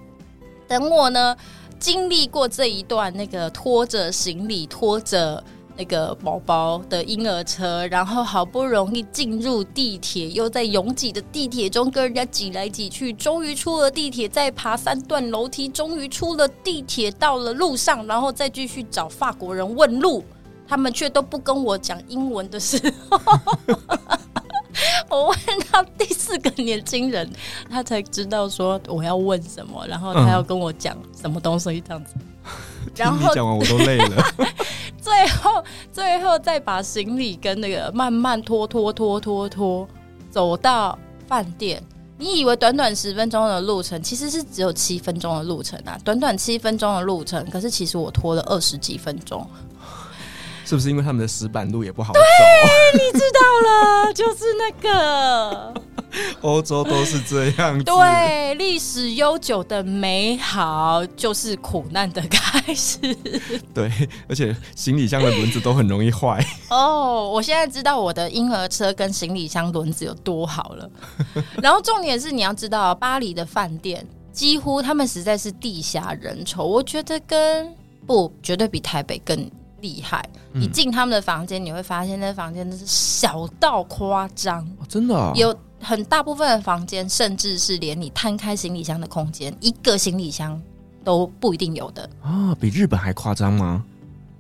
[0.67, 1.37] 等我呢
[1.79, 5.43] 经历过这一段，那个拖着行李，拖着。
[5.77, 20.23] 那个宝宝的婴儿车，然后好不容易进入地铁，又在拥挤的地铁中跟人家挤来挤去，终于出了地铁，再爬三段楼梯，终于出了地铁，到了路上，然后再继续找法国人问路，
[20.69, 22.79] 他们却都不跟我讲英文的事，
[25.09, 25.39] 我问
[25.71, 27.31] 到第四个年轻人，
[27.71, 32.15] 他才知道说我要问什么，然后他要跟我讲什么东西这样子。
[32.97, 34.25] 然后讲完我都累了。
[35.01, 39.89] 最后，最后再把行李跟那个慢慢拖拖拖拖拖
[40.31, 41.83] 走到饭店。
[42.19, 45.99] 你以为短短十分钟的路程，其实是只有七分钟的路程啊！
[46.05, 49.45] 短短七分钟的路程，可是其实我拖了二十几分钟。
[50.65, 52.21] 是不是因为他们的石板路也不好走？
[52.21, 53.41] 对，你知道
[54.07, 55.75] 了，就是那个
[56.41, 57.85] 欧洲都是这样子。
[57.85, 62.99] 对，历史悠久的美好就是苦难的开始。
[63.75, 63.91] 对，
[64.29, 66.45] 而且行李箱的轮子都很容易坏。
[66.71, 70.91] 哦，我现在知道我的婴儿车跟行李箱轮子有多好了。
[71.63, 77.75] 然后重点是你要知道，巴黎的饭店几乎他们实在是地下人稠，我觉得跟
[78.07, 79.51] 不绝对比台北更。
[79.83, 80.27] 厉害！
[80.53, 84.65] 你进他们的房间，你会发现那房间真是小到夸张。
[84.79, 85.33] 哦，真的啊？
[85.35, 90.59] 有很大部分的房间，甚至是连你摊开行李箱的空间，一个行李箱
[91.05, 92.57] 都不一定有的啊！
[92.59, 93.85] 比日本还夸张吗？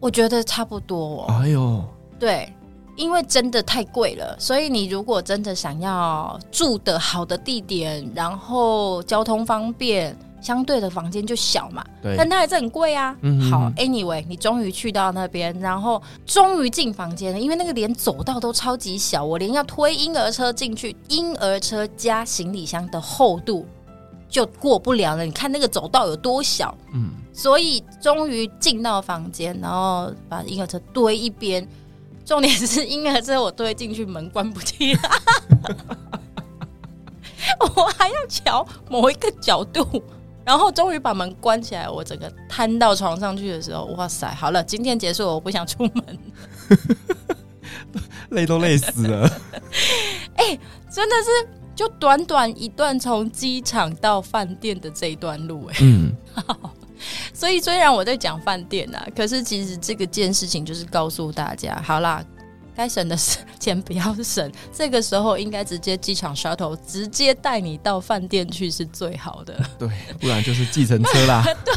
[0.00, 1.26] 我觉得差不多哦。
[1.28, 1.84] 哎呦，
[2.18, 2.50] 对。
[2.94, 11.84] 因为真的太贵了，所以你如果真的想要住的好的地点，然后交通方便，相对的房间就小嘛。
[12.02, 13.16] 但它还是很贵啊。
[13.22, 13.50] 嗯。
[13.50, 23.66] 好，anyway，你终于去到那边，然后终于进房间了，因为那个连走道都超级小，我连要推婴儿车进去，婴儿车加行李箱的厚度
[24.28, 25.24] 就过不了了。
[25.24, 31.66] 你看那个走道有多小，嗯，所以终于进到房间，然后把婴儿车堆一边。
[32.24, 35.00] 重点是婴儿车我推进去，门关不起来，
[37.74, 39.84] 我还要瞧某一个角度，
[40.44, 41.88] 然后终于把门关起来。
[41.88, 44.32] 我整个瘫到床上去的时候，哇塞！
[44.34, 46.18] 好了，今天结束了，我不想出门，
[48.30, 49.28] 累都累死了。
[50.36, 56.12] 哎、欸，真的是就短短一段从机场到饭店的这一段路、欸，哎，嗯。
[57.34, 62.24] 所以虽然我在讲饭店呐，可是其实这个件事情就是告诉大家，好啦，
[62.74, 63.16] 该省的
[63.58, 69.54] 钱不要省，这个时候应该直接机场 shuttle 直接带你到饭店去是最好的。
[69.78, 69.88] 对，
[70.20, 71.42] 不然就是计程车啦。
[71.64, 71.74] 对，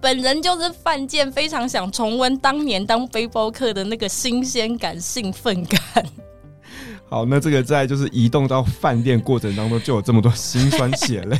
[0.00, 5.80] 本人就是犯贱，非常想重温当年当背包客的那个新鲜感、兴奋感。
[7.10, 11.38] 好，那这个在就是移动到饭店过程当中就有这么多辛酸血泪。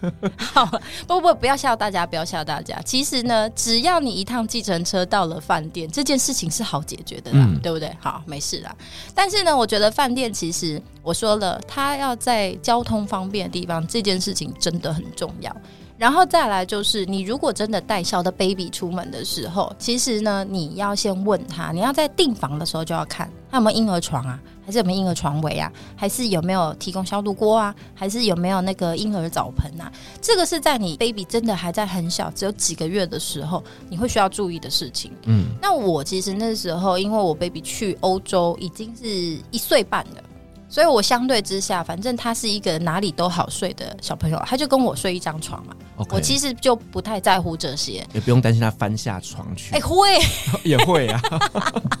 [0.38, 0.64] 好，
[1.06, 2.80] 不不不要吓大家，不要吓大家。
[2.86, 7.94] 其实呢，只要你一趟计程车到了饭店，这件事情是好解决的啦，嗯、对不对？
[8.00, 8.74] 好，没事啦。
[9.14, 15.54] 但是呢，我觉得饭店其实我说了，它要在交通方便的地方，这件事情真的很重要。
[15.98, 29.90] 然后再来就是，你如果真的带小的 baby 出门的时候，其实呢，你要先问他，你要在订房的时候就要看他有没有婴儿床啊，还是有没有婴儿床围啊，还是有没有提供消毒锅啊，还是有没有那个婴儿澡盆啊？
[30.22, 35.10] 这个是在你 baby 真的还在很小，只有几个月的时候，你会需要注意的事情。
[35.24, 39.08] 嗯，那我其实那时候，因为我 baby 去欧洲已经是
[39.50, 40.22] 一岁半了。
[40.68, 45.74] 所以我相对之下，反正他是一个哪里都好睡的小朋友，他就跟我睡一张床嘛。
[46.10, 49.74] 我其实就不太在乎这些，也不用担心他翻下床去。
[49.74, 50.08] 哎、欸，会
[50.62, 51.20] 也会啊。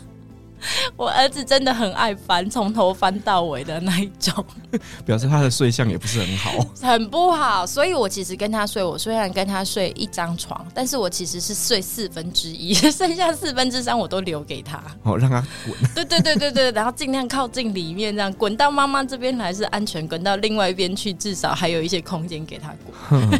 [0.96, 4.44] 我儿子真的很爱翻，从头翻到尾的那一种，
[5.04, 6.50] 表示他的睡相也不是很好，
[6.82, 7.66] 很不好。
[7.66, 15.76] 所以我其实跟他睡，我虽然跟他睡一张床，但是我其实是睡四分之一，剩下四分之三我都留给他，哦，让他滚。
[15.94, 22.74] 对对对对对，然后尽量靠近里面，这样滚到妈妈这边来是安全，滚到另外一边去至少还有一些空间给他
[23.08, 23.30] 滚。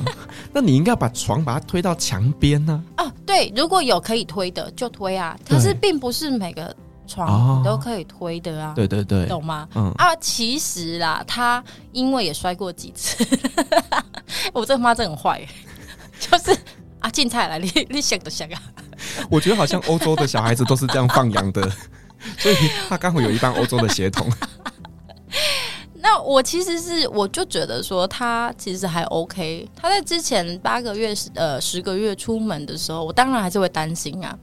[0.52, 2.82] 那你应该把床把它推到墙边呢？
[2.96, 6.74] 哦，对，如果有可以推的就推啊，可是并不是每个。
[7.10, 9.68] 床都可以推的啊，对对对，懂吗？
[9.74, 13.26] 嗯啊，其实啦，他因为也摔过几次，
[14.54, 15.44] 我这个妈真很坏，
[16.20, 16.56] 就是
[17.00, 18.62] 啊，进菜来，你你想都想啊。
[19.28, 21.68] 我觉得好像欧洲的小孩子都是这样放羊的，
[22.38, 22.54] 所以
[22.88, 24.30] 他刚好有一半欧洲的血统。
[26.02, 29.68] 那我其实是，我就觉得说他其实还 OK。
[29.76, 34.34] 他在之前八个月呃十个月出门的时候，我当然还是会担心啊。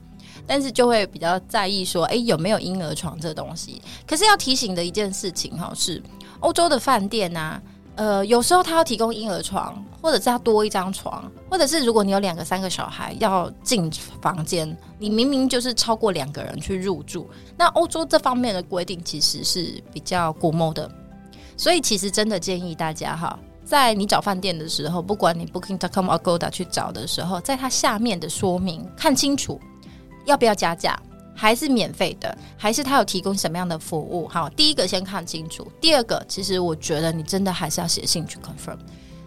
[0.48, 3.82] 但是就会比较在意说，哎，有没有婴儿床这东西？
[4.06, 6.02] 可是要提醒的一件事情哈，是
[6.40, 7.60] 欧洲的饭店啊，
[7.96, 13.90] 呃，有时候他要提供婴儿床，或者是要多一张床，或者是如果你有两个、三个小孩要进
[14.22, 20.90] 房间，你明明就是超过两个人去入住，那欧洲这方面的规定其实是比较古摸的，
[21.58, 29.60] 所以其实真的建议大家哈，在你找饭店的时候，不管你 Booking.com、Agoda 去找的时候，在它下面的说明看清楚。
[30.28, 30.96] 要不要加价？
[31.34, 32.36] 还是免费的？
[32.56, 34.28] 还是他有提供什么样的服务？
[34.28, 35.66] 好，第一个先看清楚。
[35.80, 38.76] 第二个，其实我觉得你真的还是要写信去 confirm，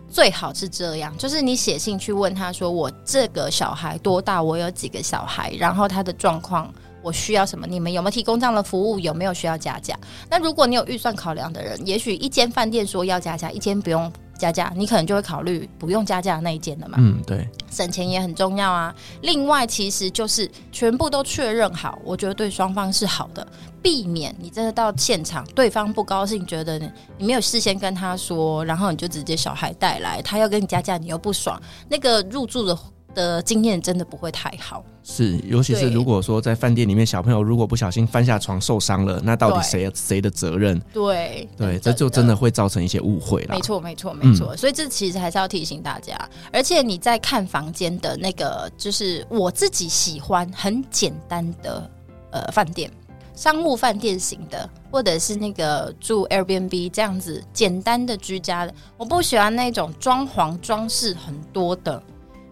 [0.10, 4.44] 最好是这样，就是你写信去问他说：“我这个小孩多大？
[4.44, 5.52] 我有几个小孩？
[5.58, 7.66] 然后他的状况，我需要什么？
[7.66, 9.00] 你们有没有提供这样的服务？
[9.00, 9.98] 有没有需要加价？
[10.30, 14.12] 那如果你有预算考量的人，也许一间饭店说要加价，一间不用。”
[14.42, 16.98] 加价，你可能就会考虑不用加价的那一件了嘛？
[17.00, 18.94] 嗯，对，省钱也很重要啊。
[19.22, 23.48] 另外，其实就是全部都确认好，我觉得对双方是好的，
[23.82, 32.78] 避免你真的到现场，对方不高兴，觉得你你没有事先跟他说，然后你就直接小孩带来，他要跟你加价，你又不爽，那个入住的。
[33.14, 40.80] 的经验真的不会太好，是，尤其是如果说在饭店里面，小朋友如果不小心翻下床受伤了，那到底谁谁的责任？
[40.94, 43.56] 对对，这就真的会造成一些误会了。
[43.56, 44.54] 没错，没错，没错。
[44.54, 46.18] 嗯，所以这其实还是要提醒大家，
[46.52, 51.90] 而且你在看房间的那个，就是我自己喜欢很简单的
[52.32, 52.90] 呃饭店，
[53.36, 62.02] 商务饭店型的，或者是那个住 Airbnb 这样子简单的居家的，我不喜欢那种装潢装饰很多的。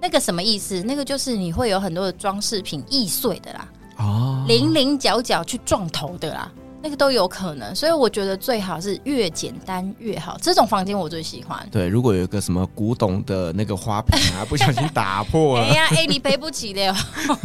[0.02, 0.82] 那个什么意思？
[0.84, 10.38] 那个就是你会有很多的装饰品易碎的啦，哦，零零角角去撞头的啦，那个都有可能，所以我觉得最好是越简单越好。
[10.42, 11.68] 这种房间我最喜欢。
[11.70, 16.96] 对，如果有一个什么古董的那个花瓶啊，不小心打破了，哎呀，哎，你赔不起的哟，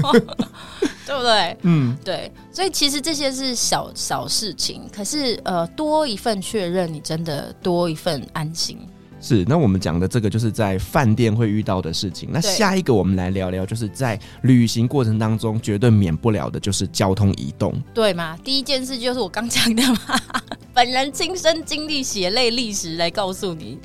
[1.06, 1.56] 对不对？
[1.62, 2.30] 嗯，对。
[2.52, 8.78] 所以其实这些是小小事情，可是呃，多一份确认，你真的多一份安心。
[9.26, 12.28] 是，那我们讲的这个就是在饭店会遇到的事情。
[12.30, 18.36] 那下一个我们来聊聊，就是在旅行过程当中绝对免不了的就是交通移动，对吗？
[18.44, 20.20] 第一件事就是我刚讲的嘛，
[20.74, 23.78] 本人亲身经历血泪历史来告诉你，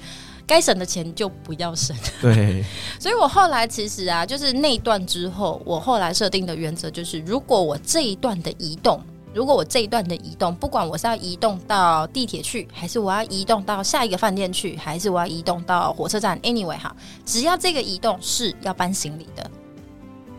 [0.46, 1.96] 该省的钱就不要省。
[2.22, 2.62] 对，
[3.00, 9.02] 所以我后来其实啊，就是那一段之后，我后来设定的原则就是，如果我这一段的移动。
[9.34, 19.50] 如果我这一段的移动，不管我是要移动到地铁去，还是我要移动到下一个饭店去，还是我要移动到火车站，anyway 哈，只要这个移动是要搬行李的，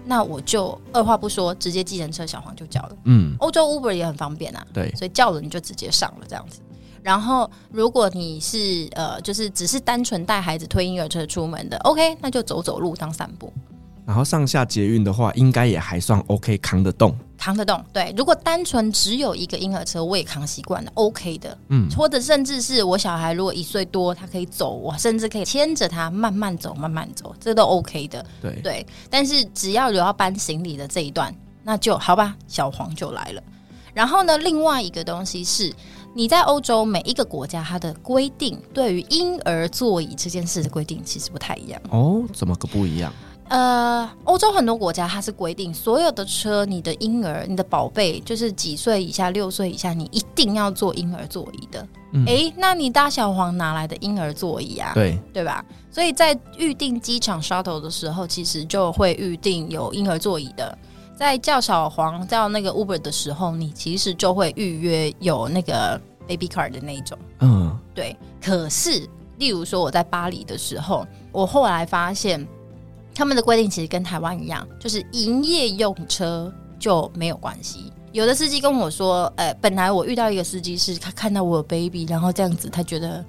[0.05, 2.97] 那我就二话不说，直接计程车小黄就叫了。
[3.05, 6.61] 嗯，欧洲 Uber 也很方便啊，对，所以叫了你就直接上了这样子。
[7.03, 13.53] 然后如果你是呃，就是只是单纯带孩子推婴儿车出门的，OK，那就走走路当散步。
[14.11, 17.17] 然后上下捷运的话，应该也还算 OK，扛得动。
[17.39, 18.13] 扛得动，对。
[18.17, 21.57] 如果单纯只有一个婴儿车，我也扛习惯了，OK 的。
[21.69, 28.27] 嗯，或者甚至是我小孩如果一岁多，他可以走，我甚至可以牵着他慢慢走，慢慢走，这都 OK 的。
[28.43, 28.87] 对对。
[29.09, 31.33] 但是只要有要搬行李的这一段，
[31.63, 33.41] 那就好吧，小黄就来了。
[33.95, 35.73] 然后呢，另外一个东西是，
[36.15, 41.81] 你在欧洲每一个国家，它的规定对于婴儿座椅这件事的规定其实不太一样。
[41.91, 43.13] 哦，怎么个不一样？
[43.51, 51.84] 呃，欧洲很多国家它是规定，所有的车，你的婴儿、你的宝贝，就是几岁以下、六岁以下，你一定要坐婴儿座椅的。
[52.12, 54.92] 嗯，诶，那你大小黄哪来的婴儿座椅啊？
[54.94, 55.64] 对，对吧？
[55.90, 60.78] 所以在预定机场 shuttle 的时候，其实就会预定有婴儿座椅的。
[61.16, 67.18] 在叫小黄叫那个 Uber 的时候，你其实就会预约有那个 baby car 的那一种。
[67.40, 68.16] 嗯，对。
[68.40, 69.05] 可是，
[69.38, 72.46] 例如说我在巴黎的时候，我后来发现。
[73.21, 77.93] 他们的规定其实跟台湾一样，就是营业用车就没有关系。
[78.12, 83.23] 有的司机跟我说：“呃，本来我遇到一个司机是他看到我有 baby，然后这样子，他觉得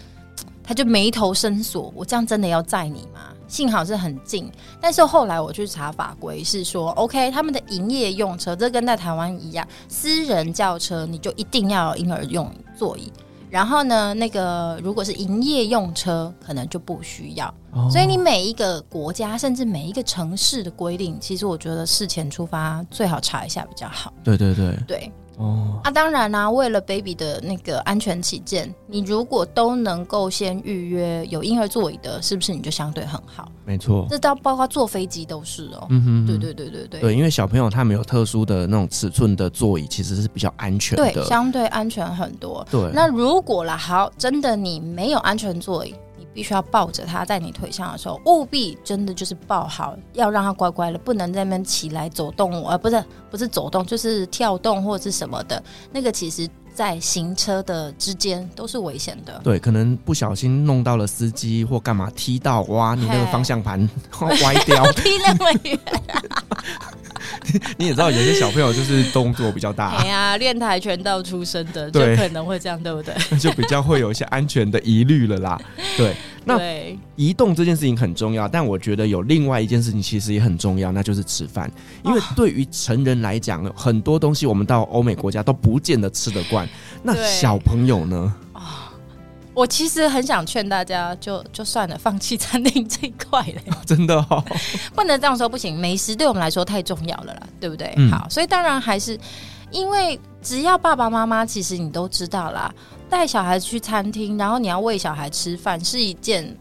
[0.64, 1.92] 他就眉头深锁。
[1.94, 3.34] 我这样真的要载你吗？
[3.50, 13.12] 幸好是很近，但是后来我去查法规是说，OK，他们的营业用车这跟在台湾一样，私人轿车你就一定要有婴儿用座椅。”
[13.52, 17.54] 然后呢，那个如果是营业用车，可能就不需要。
[17.74, 17.90] 哦。
[17.92, 24.14] 所以你每一个国家，甚至每一个城市的规定，其实我觉得事前出发最好查一下比较好。
[24.24, 25.12] 对对对对。
[25.38, 33.52] 哦，啊，当然啦、啊，为了 baby 的那个安全起见，你如果都能够先预约有婴儿座椅的，是不是你就相对很好？
[33.66, 35.88] 没错，这到包括坐飞机都是哦。
[35.90, 37.00] 嗯哼，对对对对对。
[37.02, 42.66] 对，因为小朋友他们有特殊的那种尺寸的座椅，其实是比较安全的，对，相对安全很多。
[42.70, 45.96] 对，那如果啦，好，真的你没有安全座椅。
[46.34, 55.62] 必须要抱着他，在你腿上的时候，务必真的就是抱好，要让他乖乖的，不能在那边起来走动，呃不是不是走动，就是跳动或者是什么的。
[55.92, 59.40] 那个其实，在行车的之间都是危险的。
[59.44, 63.88] 对，可能不小心弄到了司机或干嘛，踢到哇，你那个方向盘
[64.44, 65.80] 歪掉， 踢那么远。
[67.78, 69.98] 你也知道，有些小朋友就是动作比较大。
[69.98, 73.14] 哎呀，练跆拳道出身的，就可能会这样，对不对？
[73.30, 75.60] 那就比较会有一些安全的疑虑了啦。
[75.98, 76.60] 对，那
[77.16, 81.72] 移动这件事情很重要，但我觉得有另外一件事情其实也很重要，那就是吃饭。
[82.04, 86.68] 因为对于成人来讲，很多东西我们到欧美国家都不见得吃得惯。
[87.04, 88.34] 那小朋友呢？
[89.54, 93.62] 我其实很想劝大家就，就就算了，放弃餐厅这一块嘞。
[93.86, 94.42] 真的哦，
[94.96, 95.78] 不能这样说，不行。
[95.78, 97.94] 美食对我们来说太重要了啦，对不对？
[97.98, 99.20] 嗯、好，所以当然还是
[99.70, 102.74] 因为只要爸爸妈妈，其实你都知道啦，
[103.12, 106.58] 带小孩去餐厅，然后你要喂小孩吃饭，是一件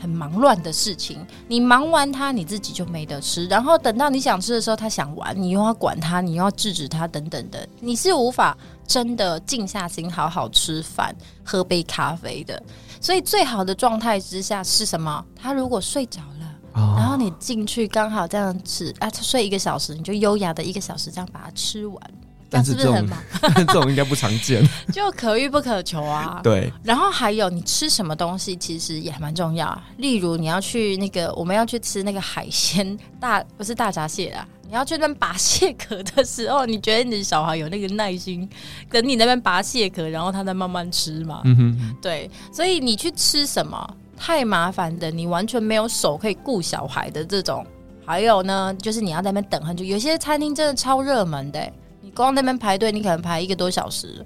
[0.00, 1.24] 很忙乱的事情。
[1.46, 8.58] 你忙完他，你自己就没得吃，然后等到你想吃的时候，他想玩，你又要管他，你又要制止他，等等的，你是无法。
[8.84, 12.60] 真的静下心好好吃饭，喝杯咖啡的。
[13.00, 15.24] 所以最好的状态之下是什么？
[15.34, 22.12] 他如果睡着了，哦、然后你进去刚好这样吃啊，他睡一个小时，你就优雅的一个小时这样把它吃完。
[22.52, 26.40] 但是这种是是 这种应该不常见， 就可遇不可求啊。
[26.44, 26.70] 对。
[26.84, 29.76] 然后还有你吃什么东西，其实也蛮重要。
[29.96, 34.46] 例如你要去那个，我们要去吃那个海鲜大，不是大闸蟹啊。
[34.68, 38.48] 你要去那边拔蟹壳的时候，你觉得你的小孩有那个耐心
[38.90, 41.42] 等你那边拔蟹壳，然后他再慢慢吃嘛？
[41.44, 43.86] 嗯哼，对，所以你去吃什么
[44.16, 47.66] 太麻烦的，你完全没有手可以顾小孩的这种。
[48.04, 51.72] 还有呢，就是你要在那边等很久，有些餐厅真的超热门的，你
[52.14, 54.24] 光在那边排队，你可能排一个多小时。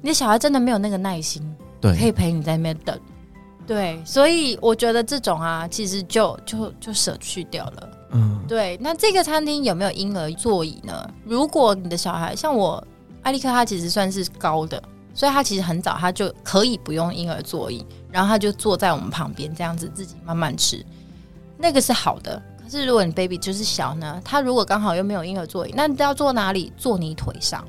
[0.00, 1.42] 你的小孩真的没有那个耐心，
[1.80, 2.98] 对，可以陪你在那边等。
[3.66, 7.90] 对，所以我觉得这种啊，其实就就就舍去掉了。
[8.12, 8.78] 嗯，对。
[8.80, 11.10] 那这个餐厅有没有婴儿座椅呢？
[11.24, 12.82] 如果你的小孩像我，
[13.22, 14.82] 艾利克，他其实算是高的，
[15.12, 20.82] 所以他其实很早他就可以不用婴儿座椅，然后他就坐在我们旁边这样子自己慢慢吃，
[21.58, 22.42] 那个是好的。
[22.70, 26.70] 可是如果你 baby 就是小呢，他如果刚好又没有婴儿座椅，那你都要坐哪里？
[26.76, 27.64] 坐你腿上。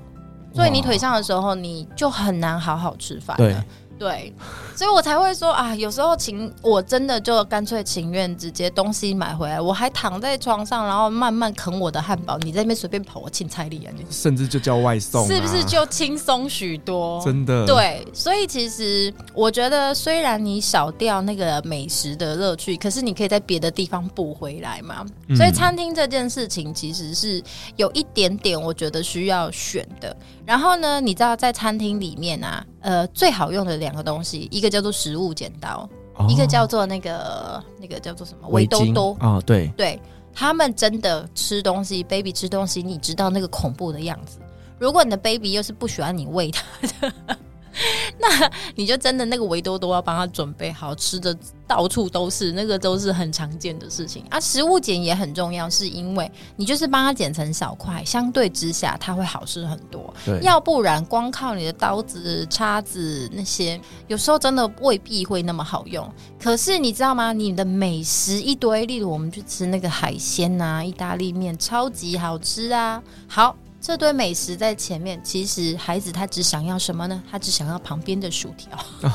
[0.54, 3.64] 坐你腿上的时候，你就很难好好吃饭了。
[4.00, 4.34] 对。
[4.76, 17.22] 所以我才会说啊，有时候情我真的就干脆情愿直接东西买回来，我还躺在床上，然后慢慢啃我的汉堡，你在那边随便跑，我青菜里啊，你甚至就叫外送，啊，是不是就轻松许多？
[17.24, 25.06] 真的，对，所以其实我觉得，虽然你少掉那个美食的乐趣，可是你可以在别的地方补回来嘛。
[25.28, 27.44] 嗯、所以餐厅这件事情其实是
[27.76, 30.16] 有一点点，我觉得需要选的。
[30.46, 40.00] 然后呢，你知道在餐厅里面啊，呃，最好用的两个东西，一个叫做食物剪刀，哦、一个叫做那个那个叫做什么围兜兜哦，对对，
[40.34, 44.40] 他们真的吃东西，baby 吃东西，你知道那个恐怖的样子。
[44.78, 47.38] 如果你的 baby 又是不喜欢你喂他的。
[48.20, 51.36] 那你就真的那个维多多要帮他准备好吃的，
[51.68, 54.40] 到处都是，那个都是很常见的事情啊。
[54.40, 60.14] 食物剪也很重要，是因为你就是帮他剪成小块，相对之下它会好吃很多。
[60.26, 66.10] 对，要不然光靠你的刀子、叉子那些，有时候真的未必会那么好用。
[66.42, 67.32] 可是你知道吗？
[67.32, 73.02] 你的美食一堆，例如我们去吃那个海鲜啊，意大利面超级好吃啊。
[73.28, 73.56] 好。
[73.82, 77.24] 这堆美食在前面，其实孩子他只想要什么呢？
[77.32, 79.12] 他只想要旁边的薯条，哦、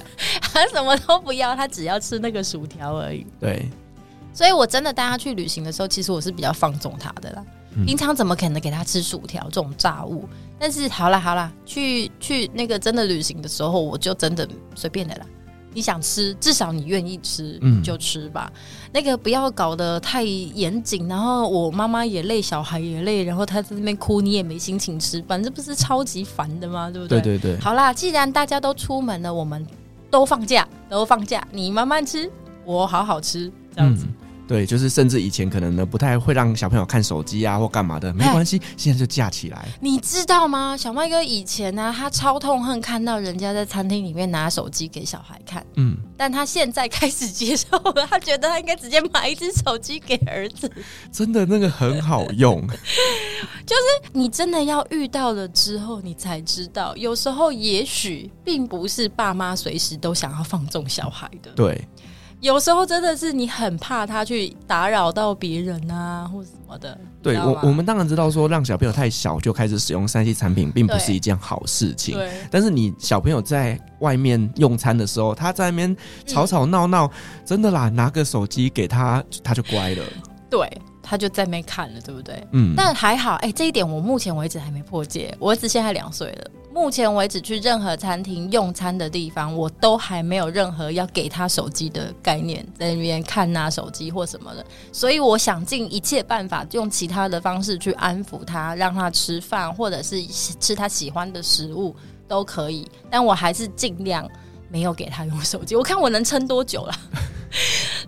[0.52, 3.26] 他什么都不要，他只要吃那个薯条而已。
[3.38, 3.68] 对，
[4.34, 7.44] 所以我真的带他去旅行的时候，其实我是比较放纵他的啦。
[7.76, 10.28] 嗯、平常怎么可能给他吃薯条这种炸物？
[10.58, 15.26] 但是好啦好啦，去去那个真的旅行的时候，我就真的随便的啦。
[15.72, 18.52] 你想吃，至少你愿意吃，嗯，就吃吧。
[18.92, 26.90] 那个不要搞得太严谨，然后我妈妈也累，小孩也累，然后他在那边哭，你也没心情吃，反正不是超级烦的吗？
[26.90, 27.20] 对不对？
[27.20, 27.60] 对对对。
[27.60, 29.64] 好啦，既然大家都出门了，我们
[30.10, 32.30] 都放假，都放假，你慢慢吃，
[32.64, 34.04] 我好好吃，这样子。
[34.06, 34.14] 嗯
[34.50, 39.68] 对，就是甚至以前可能呢不太会让小朋友看手机啊或干嘛的，没关系，现在就架起来。
[39.80, 40.76] 你知道吗？
[40.76, 50.68] 小麦哥以前呢、啊，他超痛恨看到人家在餐厅里面拿手机给小孩看，嗯，但他现在开始接受了，他觉得他应该直接买一只手机给儿子。
[51.12, 52.60] 真的，那个很好用，
[53.64, 61.80] 就是你真的要遇到了之后，你才知道，有时候也许并不是爸妈随时都想要放纵小孩的，对。
[62.40, 66.98] 有时候真的是你很怕他去打扰到别人啊，或什么的。
[67.22, 72.14] 对，我我们当然知道说，让小朋友太小就开始使用三 C 产品，并不是一件好事情。
[72.14, 72.30] 对。
[72.50, 75.94] 但是你小朋友在外面用餐的时候，他在那边
[76.26, 77.10] 吵吵闹闹，嗯、
[77.44, 80.04] 真的啦，拿个手机给他，他就乖了。
[80.48, 80.66] 对。
[81.10, 82.40] 他就在那看了，对不对？
[82.52, 85.36] 嗯，但还好，哎、欸，这一点我目前为止还没破戒。
[85.40, 94.64] 我儿子现在两岁了，目前为止去任何餐厅用餐的地方，我都还没有任何要给他手机的概念，在那边看拿手机或什么的。
[94.92, 100.24] 所以我想尽一切办法，用其他的方式去安抚他，让他吃饭，或者是
[100.60, 101.92] 吃他喜欢的食物
[102.28, 102.88] 都可以。
[103.10, 104.30] 但我还是尽量
[104.68, 105.74] 没有给他用手机。
[105.74, 106.94] 我看我能撑多久了。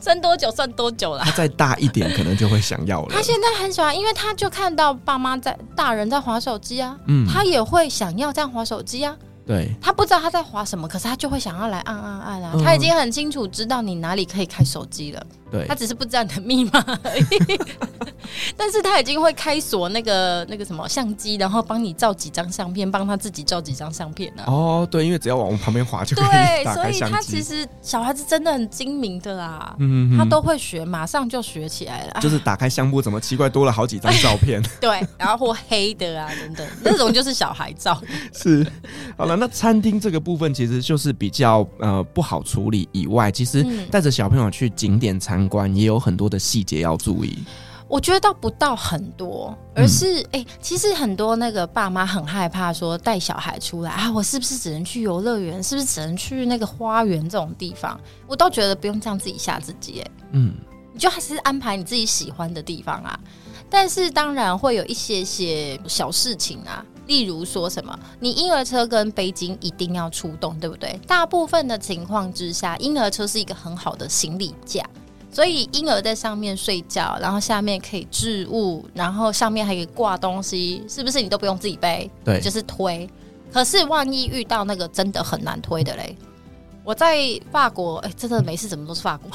[0.01, 1.23] 撑多久算多久了？
[1.25, 3.09] 他再大一点，可能就会想要了。
[3.15, 9.17] 他现在很喜欢，因为他就看到爸妈在大人在划手机啊，嗯，他也会想要这样划手机啊。
[9.45, 12.53] 对，他不知道他在划什么，可是他就会想要来按按按啊。
[12.55, 15.27] 嗯、他已经很清楚知道你哪里可以开手机了。
[15.53, 17.61] 对，他只是不知道你的密码而已。
[18.57, 24.51] 但是他已经会开锁那个那个什么相机，然后帮你照几张相片，帮他自己照几张相片呢、啊？
[24.51, 26.65] 哦，对，因为只要往我旁边滑就可以。
[26.73, 32.21] 所以他其实小孩子真的很精明的啦，嗯哼，他都会学，马上就学起来了。
[32.21, 34.63] 就是打开相簿，怎么奇怪多了好几张照片？
[34.81, 38.01] 对，然后或黑的啊等等，那种就是小孩照。
[38.33, 38.67] 是，
[39.17, 47.37] 好了，那餐厅这个部分其实就是比较呃不好处理以外，其实带着小朋友去景点参观也有很多的细节要注意。
[47.89, 55.63] 我觉得倒不到很多，而是哎、嗯欸，其实很多那个爸妈很害怕说带小孩出来啊，我是不是只能去游乐园？
[55.63, 58.01] 是不是只能去那个花园这种地方？
[58.27, 60.55] 我倒觉得不用这样自己吓自己，哎，嗯，
[60.93, 63.19] 你就还是安排你自己喜欢的地方啊。
[63.69, 70.99] 但是当然会有一些些小事情啊，例如说什么，你婴儿车跟背巾一定要出动，对不对？
[71.07, 74.83] 大部分的情况之下，婴儿车是一个很好的行李架。
[75.33, 82.11] 所以婴儿在上面睡觉，然后下面可以置物，然后上面还可以挂东西，是不是你都不用自己背？
[82.23, 83.09] 对，就是推。
[83.51, 86.17] 可是万一遇到那个真的很难推的嘞，
[86.85, 87.19] 我在
[87.51, 89.31] 法国，哎、欸，真的没事，怎么都是法国。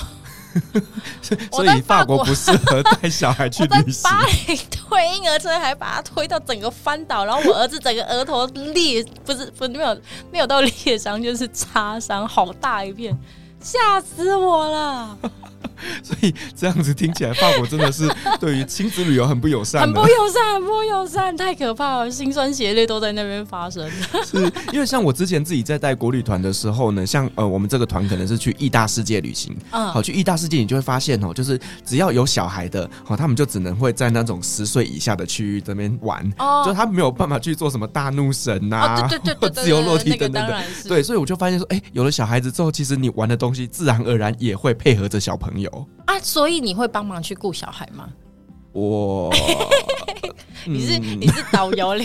[1.52, 4.04] 所以法国不适合带小孩去旅行。
[4.04, 13.16] 巴黎推婴儿车还把他推到整个翻倒，然后我儿子整个额头裂，不是不是没有没有到裂伤，就是擦伤，好大一片，
[13.62, 15.18] 吓死我了。
[16.04, 23.88] 所以这样子听起来，法国真的是对于亲子旅游很不友善，很不友善，很不友善，太可怕了，心酸血泪都在那边发生。
[24.26, 45.47] 是因为像我之前自己在带国旅团的时候呢，像呃我们这个团可能是去意大世界旅行，嗯，好去意大世界，你就会发现哦，就是只要有小孩的，好他们就只能会在那种十岁以下的区域这边玩，哦，就他没有办法去做什么大怒神呐、啊哦，对对 对，自由落体等等的，对，所以我就发现说，哎、欸，有了小孩子之后，其实你玩的东西自然而然也会配合着小朋友。
[45.48, 48.10] 朋友啊，所以你会帮忙去顾小孩吗？
[48.78, 49.34] 我。
[50.70, 52.04] 你是你是导游了？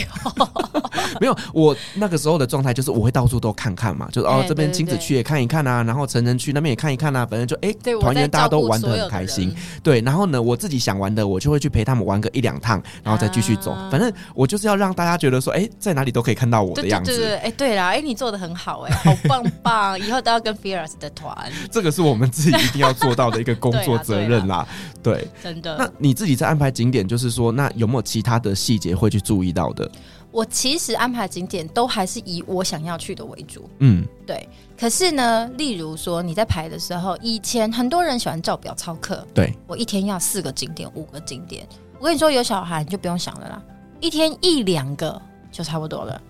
[1.20, 9.52] 没有，我那个时候的状态就是我会到处都看看嘛，就是哦这边亲子区也看一看啊，然后成人区那边也看一看啊，反正就哎，团员大家都玩的很开心。
[9.82, 13.76] 对，然后呢，我自己想玩的，我就会去陪他们玩个一两趟，然后再继续走。
[13.90, 17.16] 反正我就是要让大家觉得说，哎，在哪里都可以看到我的样子。
[17.16, 21.36] 对对，哎，对啦，哎，你做的很好，哎， 好棒棒，以后都要跟 Fearless 的团。
[21.68, 24.64] 这个是我们自己一定要做到的一个工作责任啦。
[25.02, 25.76] 对，真的。
[25.76, 29.22] 那你自己在安排景点，就是说，那有没有其他的细节会去？
[29.22, 29.88] 注意到的，
[30.32, 33.70] 我其实安排景点都还是以我想要去的为主。
[33.78, 34.48] 嗯，对。
[34.76, 39.24] 可是呢，例如说你在排的时候，以前很多人喜欢照表操课。
[39.32, 41.64] 对，我一天要四个景点，五个景点。
[42.00, 43.62] 我跟你说，有小孩你就不用想了啦，
[44.00, 46.20] 一天一两个就差不多了。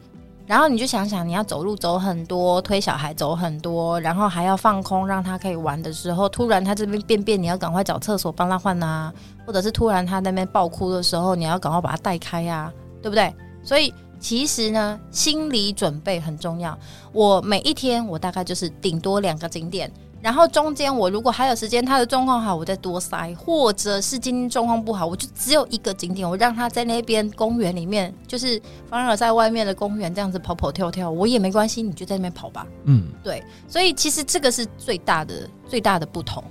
[0.47, 9.13] 然后你就想想，你要走路走很多，推小孩走很多，然后还要放空让他可以玩的时候，突然他这边便便，你要赶快找厕所帮他换啊，
[9.47, 12.73] 或者是突然他那边爆哭的时候，你要赶快把他带开呀。
[13.03, 13.35] 对不对？
[13.65, 16.79] 所以其实呢，心理准备很重要。
[17.13, 19.93] 我每一天我大概就是顶多两个景点，
[20.23, 32.67] 然后中间我如果还有时间，他的状况好，我再多塞；或者是今天状况不好，我就只有一个景点，我让他在那边公园里面，就是反而在外面的公园这样子跑跑跳跳，我也没关系，你就在那边跑吧。
[32.85, 33.43] 嗯，对。
[33.69, 36.43] 所以其实这个是最大的最大的不同。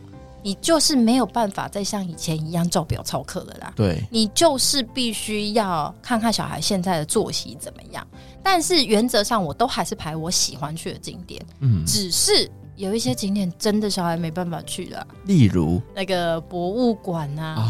[0.43, 3.73] 你就是没有办法再像以前一样照表操课了啦。
[3.75, 8.05] 对，你就是必须要看看小孩现在的作息怎么样。
[8.41, 11.39] 但是原则上，我都还是排我喜欢去的景点。
[11.59, 12.49] 嗯，只是
[12.81, 17.61] 有一些景点真的小孩没办法去了，例如那个博物馆啊，哦，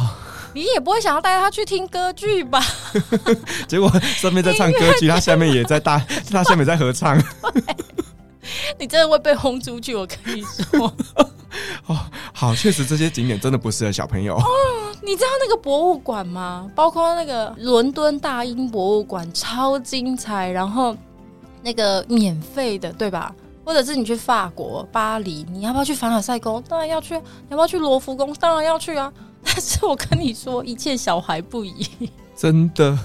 [0.53, 2.63] 你也不会想要带他去听歌剧吧？
[3.67, 5.99] 结果上面在唱歌剧，他下面也在大，
[6.31, 7.21] 他下面在合唱。
[8.79, 10.93] 你真的会被轰出去，我跟你说。
[11.87, 11.99] 哦，
[12.33, 14.37] 好，确实这些景点真的不适合小朋友。
[14.37, 14.45] 哦，
[15.03, 16.71] 你知道那个博物馆吗？
[16.73, 20.95] 包括那个伦敦大英博物馆，超精彩，然后
[21.61, 23.35] 那个免费的，对吧？
[23.63, 26.61] 或者是你去法国巴黎，你要不要去凡尔赛宫？
[26.67, 27.15] 当然要去。
[27.15, 28.33] 你要不要去罗浮宫？
[28.35, 29.11] 当然要去啊！
[29.43, 31.87] 但是我跟你说，一切小孩不宜。
[32.35, 32.97] 真的。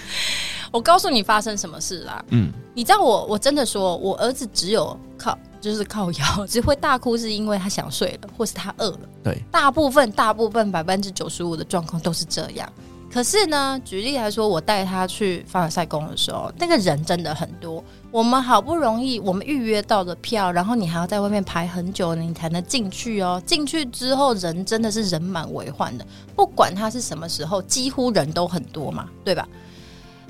[0.72, 2.24] 我告诉你发生什么事啦。
[2.28, 5.38] 嗯，你知道我，我真的说，我儿子只有靠。
[5.58, 9.00] 就是靠腰，只会大哭是因为他想睡了，或是他饿了。
[9.24, 12.72] 对，大部分大部分百分之九十五的状况都是这样。
[13.10, 17.82] 可是呢，举例来说，我带他去凡尔赛宫的时候，那个人真的很多。
[18.16, 23.42] 我们好不容易我们预约到的票，然后你还要在外面排很久，你才能进去哦。
[23.44, 29.46] 进去之后，人真的是人满为患的，不管他是什么时候，几乎人都很多嘛，对吧？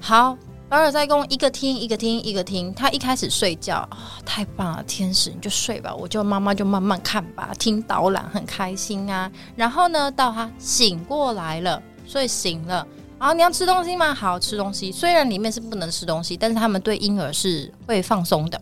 [0.01, 0.37] 好。
[0.69, 9.31] 凡尔赛宫一个厅一个厅一个厅，他一开始睡觉啊、哦，太棒了，天使你就睡吧，我就妈妈就慢慢看吧，听导览很开心啊。
[9.55, 12.85] 然后呢，到他醒过来了，睡醒了，
[13.19, 14.15] 啊，你要吃东西吗？
[14.15, 14.93] 好，吃东西。
[14.93, 18.61] 虽然里面是不能吃东西，但是他们对婴儿是会放松的。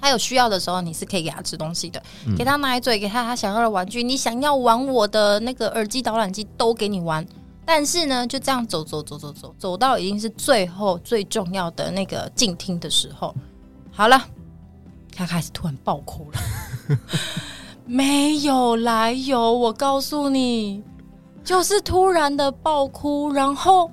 [0.00, 7.26] 他有需要的时候，你是可以给他吃东西的，嗯、给他奶嘴，给他他想要的玩具，你想要玩我的那个耳机导览机都给你玩。
[7.64, 13.32] 但是呢，就这样走走走走走，走到已经是最后最重要的那个静听的时候，
[13.92, 14.20] 好了，
[15.14, 16.98] 他开始突然爆哭了，
[17.86, 20.82] 没有来由，我告诉你，
[21.44, 23.90] 就是突然的爆哭，然后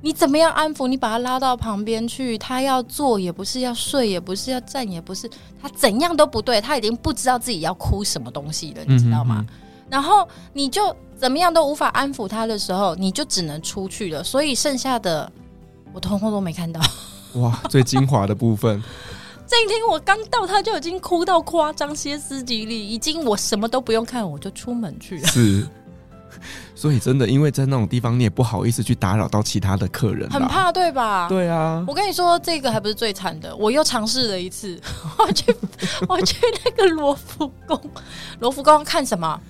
[0.00, 0.86] 你怎么样安抚？
[0.86, 5.30] 你把他拉到旁边去，他要坐也不是，要睡也不是，要站也不是，
[5.60, 9.44] 他怎样都不对，他已经不知道自己要哭什么东西了，你知道吗？
[9.88, 10.94] 然后你就。
[11.14, 14.24] 怎么样都无法安抚他的时候，你就只能出去了。
[14.24, 15.30] 所以剩下的
[15.92, 16.80] 我通通都没看到。
[17.40, 18.82] 哇，最精华的部分。
[19.46, 25.28] 这一天我刚到，他就已经哭到夸张、歇斯底里，已经我什么都不用看，我就出门去了。
[25.28, 25.64] 是，
[26.82, 31.28] 所以真的，因为在那种地方，你也不好意思去打扰到其他的客人，很怕，对吧？
[31.28, 31.84] 对啊。
[31.86, 34.76] 我跟你说，这个还不是最惨的，我又尝试了一次，
[35.16, 35.54] 我去，
[36.08, 37.80] 我去那个罗浮宫，
[38.40, 39.40] 罗浮宫看什么？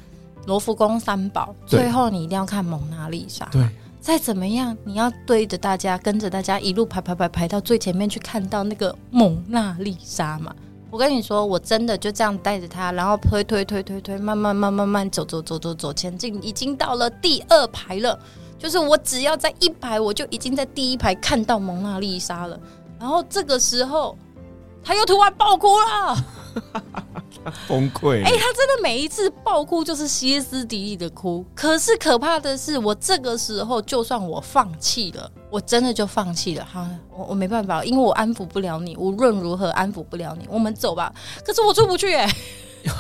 [0.44, 3.48] 罗浮宫三宝，最后你一定要看蒙娜丽莎。
[3.50, 3.66] 对，
[3.98, 10.54] 再怎么样，你要对着大家，跟着大家一路排排排排到最前面去看到那个蒙娜丽莎嘛。
[10.93, 18.18] 我跟你说，我真的就这样带着他，然后推推推推推，慢慢慢慢慢走走走走走前进，已经到了第二排了。
[18.59, 22.61] 就是我只要在一排，我就已经在第一排看到蒙娜丽莎了。
[23.01, 24.14] 然后这个时候，
[24.84, 27.21] 他又突然爆哭了。
[27.66, 28.24] 崩溃！
[28.24, 31.45] 哎、欸，他真的每一次爆哭就是歇斯底里的哭。
[31.55, 36.64] 可是可怕的是，我这个时候就算我放弃了，我真的就放弃了。
[36.64, 40.47] 哈，我我没办法，因为我安抚不了你，无论如何安抚不了你。
[40.49, 41.12] 我们走吧。
[41.45, 42.36] 可是我出不去哎、欸，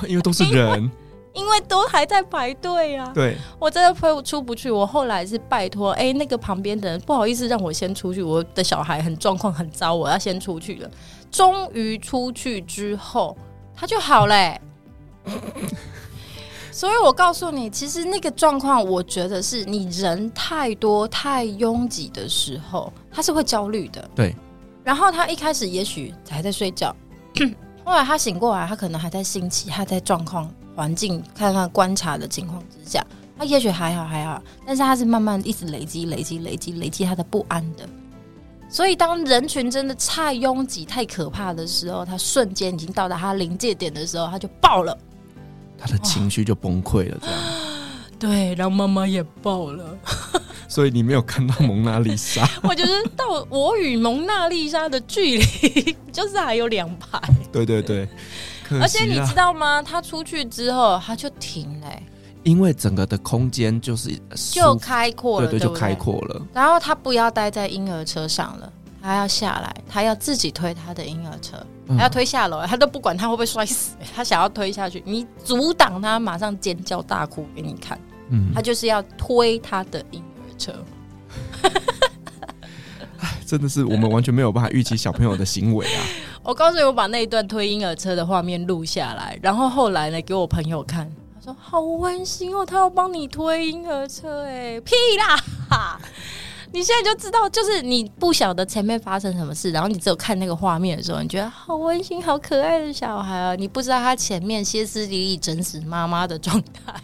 [0.08, 0.90] 因为都是人，
[1.34, 3.10] 因为，都还在排队啊。
[3.14, 4.70] 对，我真的推我出不去。
[4.70, 10.90] 我后来是拜托，哎、欸，那个旁边的人不好意思让我先出去，我的小孩很状况很糟，我要先出去了。
[11.30, 13.36] 终于出去之后。
[13.82, 14.60] 他就好嘞、欸，
[16.70, 24.08] 所以我告诉你，其实那个状况，我觉得是你人太多太拥挤的时候，他是会焦虑的。
[24.14, 24.36] 对。
[24.84, 26.94] 然后他一开始也许还在睡觉，
[27.84, 33.04] 后来他醒过来，他可能还在兴起，他在状况、环境看看观察的情况之下，
[33.36, 37.84] 他也许还好还好，但是他是慢慢一直累积、累积、累积、累积他的不安的。
[38.72, 44.96] 所以，当人群真的太拥挤、太可怕的时候，他瞬间已经到达他临界点的时候，他就爆了，
[45.76, 47.18] 他的情绪就崩溃了。
[47.20, 47.38] 这样，
[48.18, 49.98] 对，然后妈妈也爆了。
[50.68, 52.48] 所以你没有看到蒙娜丽莎？
[52.64, 57.20] 我觉得到我与蒙娜丽莎的距离就是还有两排。
[57.52, 58.08] 对对对，
[58.80, 59.82] 而且你知道吗？
[59.82, 62.02] 他出去之后他就停了、欸。
[62.42, 64.10] 因为整个的空间就是
[64.52, 66.42] 就开阔了，对对，就开阔了。
[66.52, 71.56] 然后他不要待在婴儿车上了，他要下来，他要自己推他的婴儿车，
[71.88, 77.98] 他要推下楼，他都不管他会不会摔死，他想要推下去，你阻挡他，马上尖叫大哭给你看。
[78.30, 80.72] 嗯，他就是要推他的婴儿车。
[83.20, 86.00] 哎，真的是我们完全没有办法预期小朋友的行为啊！
[86.42, 91.08] 我告诉你，我把那一段推婴儿车的画面录下来，然后后来呢，给我朋友看。
[91.42, 95.98] 说好温馨哦，他要帮你推婴儿车，哎，屁啦！
[96.72, 103.56] 你现在就知道，就是你不晓得前面发生什么事，然后你只有看那个画面的时候，你觉得好温馨、好可爱的小孩啊！
[103.56, 106.94] 你不知道他前面歇斯底里整死妈妈的状态，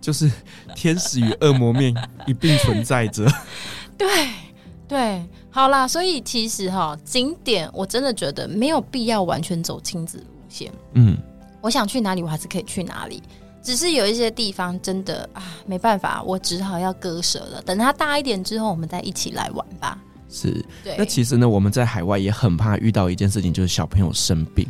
[0.00, 0.30] 就是
[0.76, 1.92] 天使与恶魔面
[2.28, 3.26] 一并存在着。
[3.98, 4.08] 对
[4.86, 10.72] 对，好啦，所以其实哈，景点我真的觉得没有必要完全走亲子路线。
[10.94, 11.18] 嗯，
[11.60, 13.20] 我想去哪里，我还是可以去哪里。
[13.62, 17.62] 只是有一些地方真的啊，没办法，我只好要割舍了。
[17.62, 19.98] 等他大一点之后，我们再一起来玩吧。
[20.28, 20.94] 是，对。
[20.96, 24.66] 那其实呢，我们在海外也很怕遇到一件事情，就是小朋友生病。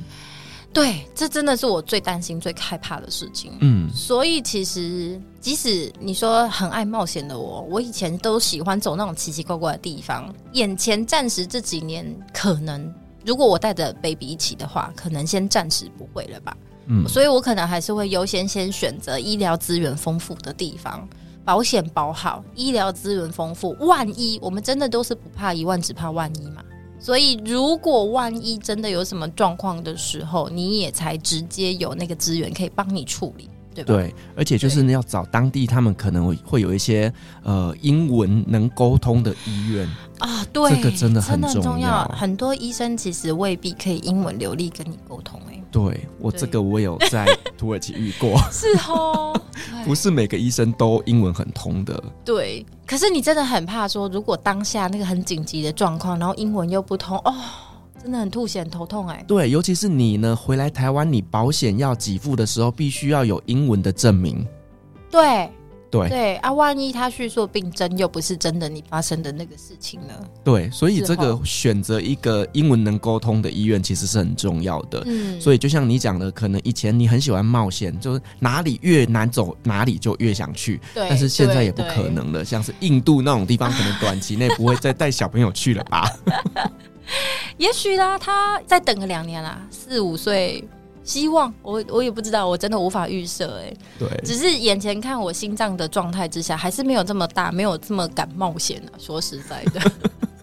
[0.72, 3.52] 对，这真的是我最担心、最害怕的事情。
[3.60, 10.32] 嗯，所以其实即使你说很爱冒险的我，我以前都喜欢走那种奇奇怪怪的地方。
[10.52, 12.92] 眼前暂时这几年，可能
[13.26, 16.56] 如果我带着 baby 一起的话，可能先暂时不会了吧。
[16.86, 21.08] 嗯，所以我可能还是会优先先选择医疗资源丰富的地方，
[21.44, 26.62] 保险保好，医疗资源丰富，万一我们真的都是不怕一万，只怕万一嘛。
[26.98, 33.48] 所以如果万一真的有什么状况的时候，你也才直接有那个资源可以帮你处理。
[33.72, 37.10] 对，吧对，而且就是你要找当地，他们可能会有一些
[37.44, 41.54] 呃英文能沟通的医院啊，对，这个真的很重要。
[41.54, 42.04] 很重要。
[42.08, 49.40] 很多医生其实未必可以英文流利跟你沟通，欸，哎，对我这个我有在土耳其遇过， 是哦，
[49.86, 52.64] 不是每个医生都英文很通的，对。
[52.86, 57.34] 可是你真的很怕说，如果当下那个很紧急的状况，然后英文又不通，哦。
[58.02, 59.24] 真的很吐血、很头痛哎、欸。
[59.28, 64.42] 对，尤其是你呢，回来台湾，你保险要给付的时候，必须要有英文的证明。
[65.10, 65.50] 对，
[65.90, 66.52] 对，对啊！
[66.52, 70.14] 万一他叙述病症又不是真的，你发生的那个事情呢？
[70.44, 75.02] 对，所以这个选择一个英文能沟通的医院，其实是很重要的。
[75.06, 80.80] 嗯，所以就像你讲的，可能以前你很喜欢冒险，就是哪里越难走，哪里就越想去。
[80.94, 82.44] 对，但是现在也不可能了。
[82.44, 86.08] 像是印度那种地方，可能短期内不会再带小朋友去了吧？
[87.58, 90.62] 也许啦，他再等个两年啦，四五岁，
[91.10, 93.74] 希望我我也不知道，我真的无法预设哎。
[93.98, 98.94] 对，只是眼前看我心脏的状态之下，还是没有这么大，没有这么敢冒险啊。
[98.96, 99.80] 说实在的，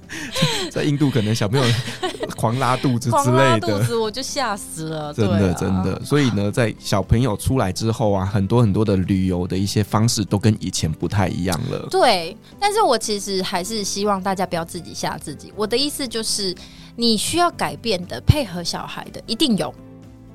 [0.70, 1.66] 在印度可能小朋友
[2.36, 6.04] 狂拉肚子之类的，肚子我就吓死了，真的真的。
[6.04, 11.88] 所以呢，在小朋友出来之后啊，很多很多的旅游的一些方式都跟以前不太一样了。
[11.90, 15.54] 对，但是我其实还是希望大家不要自己吓自己。
[15.56, 16.54] 我的意思就是，
[16.98, 19.74] 你需要改变的，配合小孩的一定有，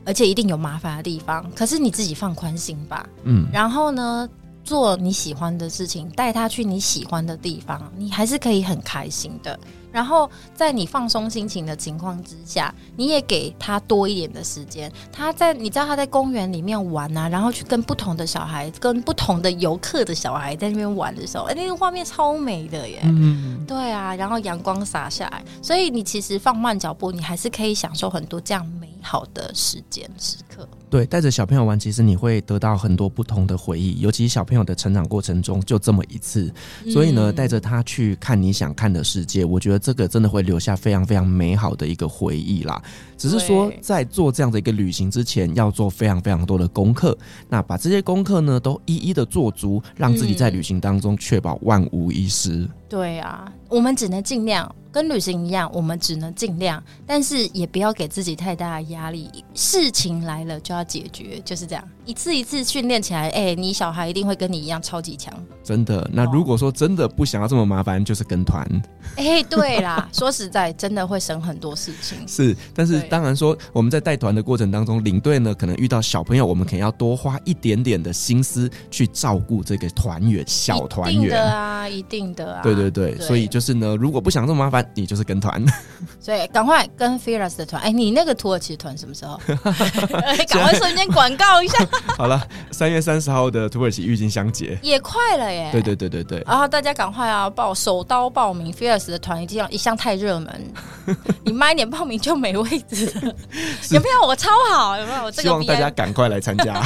[0.05, 1.51] 而且一定有麻烦的地方。
[1.55, 3.47] 可是你自己放宽心吧，嗯。
[3.53, 4.29] 然后呢，
[4.65, 9.59] 做你喜欢的事情，带他去你喜欢的地方，你还是可以很开心的。
[9.93, 14.91] 然后在你放松心情的情况之下，你也给他多一点的时间。
[15.13, 23.01] 他在你知道他在公园里面玩啊，然后去跟不同的小孩、跟不同的游客的小孩在那边玩的时候，哎，那个画面超美的耶！
[23.05, 30.67] 嗯，对啊，然后阳光洒下来，所以你其实放慢脚步，你还是可以享受很多这样美好的时间时刻。
[30.93, 36.53] 对，带着小朋友玩，其实你会得到很多不同的回忆，尤其小朋友的成长过程中就这么一次，
[36.91, 42.83] 所以呢，带着他去看你想看的世界，我觉得这个真的会留下非常非常美好的一个回忆啦。
[43.17, 47.17] 只是说，在做这样的一个旅行之前，要做非常非常多的功课，
[47.49, 52.69] 那把这些功课呢都一一的做足，让自己在旅行当中确保万无一失。
[52.87, 54.71] 对啊，我们只能尽量。
[54.93, 59.31] 跟旅行一样，我们只能尽量，但是也不要给自己太大的压力。
[59.55, 63.31] 事情来了就要解决，就是这样，一次一次训练起来。
[63.31, 65.33] 哎、欸，你小孩一定会跟你一样超级强。
[65.65, 66.09] 真的？
[66.13, 68.67] 那如果说真的不想要这么麻烦，就是跟团。
[69.17, 72.19] 哎、欸，对啦，说实在，真的会省很多事情。
[72.29, 81.31] 是，但是当然说，我们在带团的过程当中，领队呢可能遇到小朋友，我们可能要多花一点点的心思去照顾这个团员、小团员。
[81.31, 82.63] 的啊，一定的啊。
[82.63, 84.82] 对对对，对所以就是呢，如果不想这么麻烦。
[84.95, 85.63] 你就是跟团，
[86.21, 87.83] 所以赶快跟 Fearless 的团。
[87.83, 89.41] 哎，你那个土耳其团什么时候？
[90.49, 91.79] 赶快瞬间广告一下。
[92.17, 95.69] 好了，三月三十号的土耳其郁金香节也快了耶！
[95.73, 96.43] 对对对对对。
[96.47, 100.73] 然后大家赶快啊，报手刀报名 Fearless 的团，一定要一向太热门，
[101.45, 103.35] 你慢一点报名就没位置了。
[103.91, 104.97] 有没有我超好？
[104.99, 105.43] 有没有我这个？
[105.43, 106.83] 希望大家赶快来参加。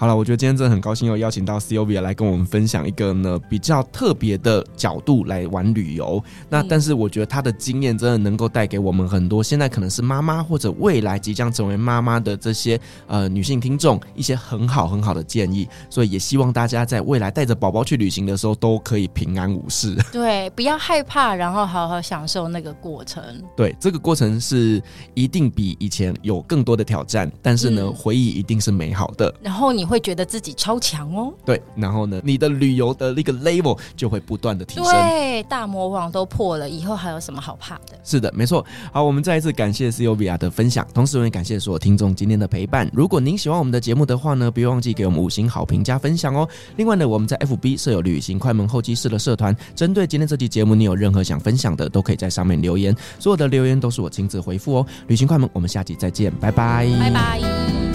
[0.00, 6.24] 好了，我觉得今天真的很高兴，又邀请到 Sylvia 来跟我们分享一个呢比较特别的角度来玩旅游。
[6.48, 15.68] 那但是我觉得她的经验真的能够带给我们很多现在可能是妈妈或者未来即将成为妈妈的这些呃女性听众一些很好很好的建议。
[15.90, 19.94] 所以也希望大家在未来带着宝宝去旅行的时候都可以平安无事。
[20.10, 23.22] 对，不要害怕，然后好好享受那个过程。
[23.54, 24.82] 对，这个过程是
[25.12, 29.34] 一定比以前有更多的挑战，但是呢，嗯、回忆一定是美好的。
[29.42, 29.89] 然后你。
[29.90, 37.98] 会觉得自己超强哦，对，然后呢，你的旅游的那个 level 就会不断的提升，对，大魔王都破了，以后还有什么好怕的？
[38.04, 38.64] 是的，没错。
[38.92, 42.88] 好，我们再一次感谢 Sylvia 的分享，同时我也感谢所有听众今天的陪伴。
[42.92, 46.48] 如果您喜欢我们的节目的话呢，别忘记给我们五星好评加分享哦。
[46.76, 54.86] 另外呢，我们在 FB 设有旅行快门候机室的社团，针对今天这期节目，你有任何想分享的，都可以在上面留言，所有的留言都是我亲自回复哦。
[55.08, 57.89] 旅行快门，我们下期再见，拜拜，拜拜。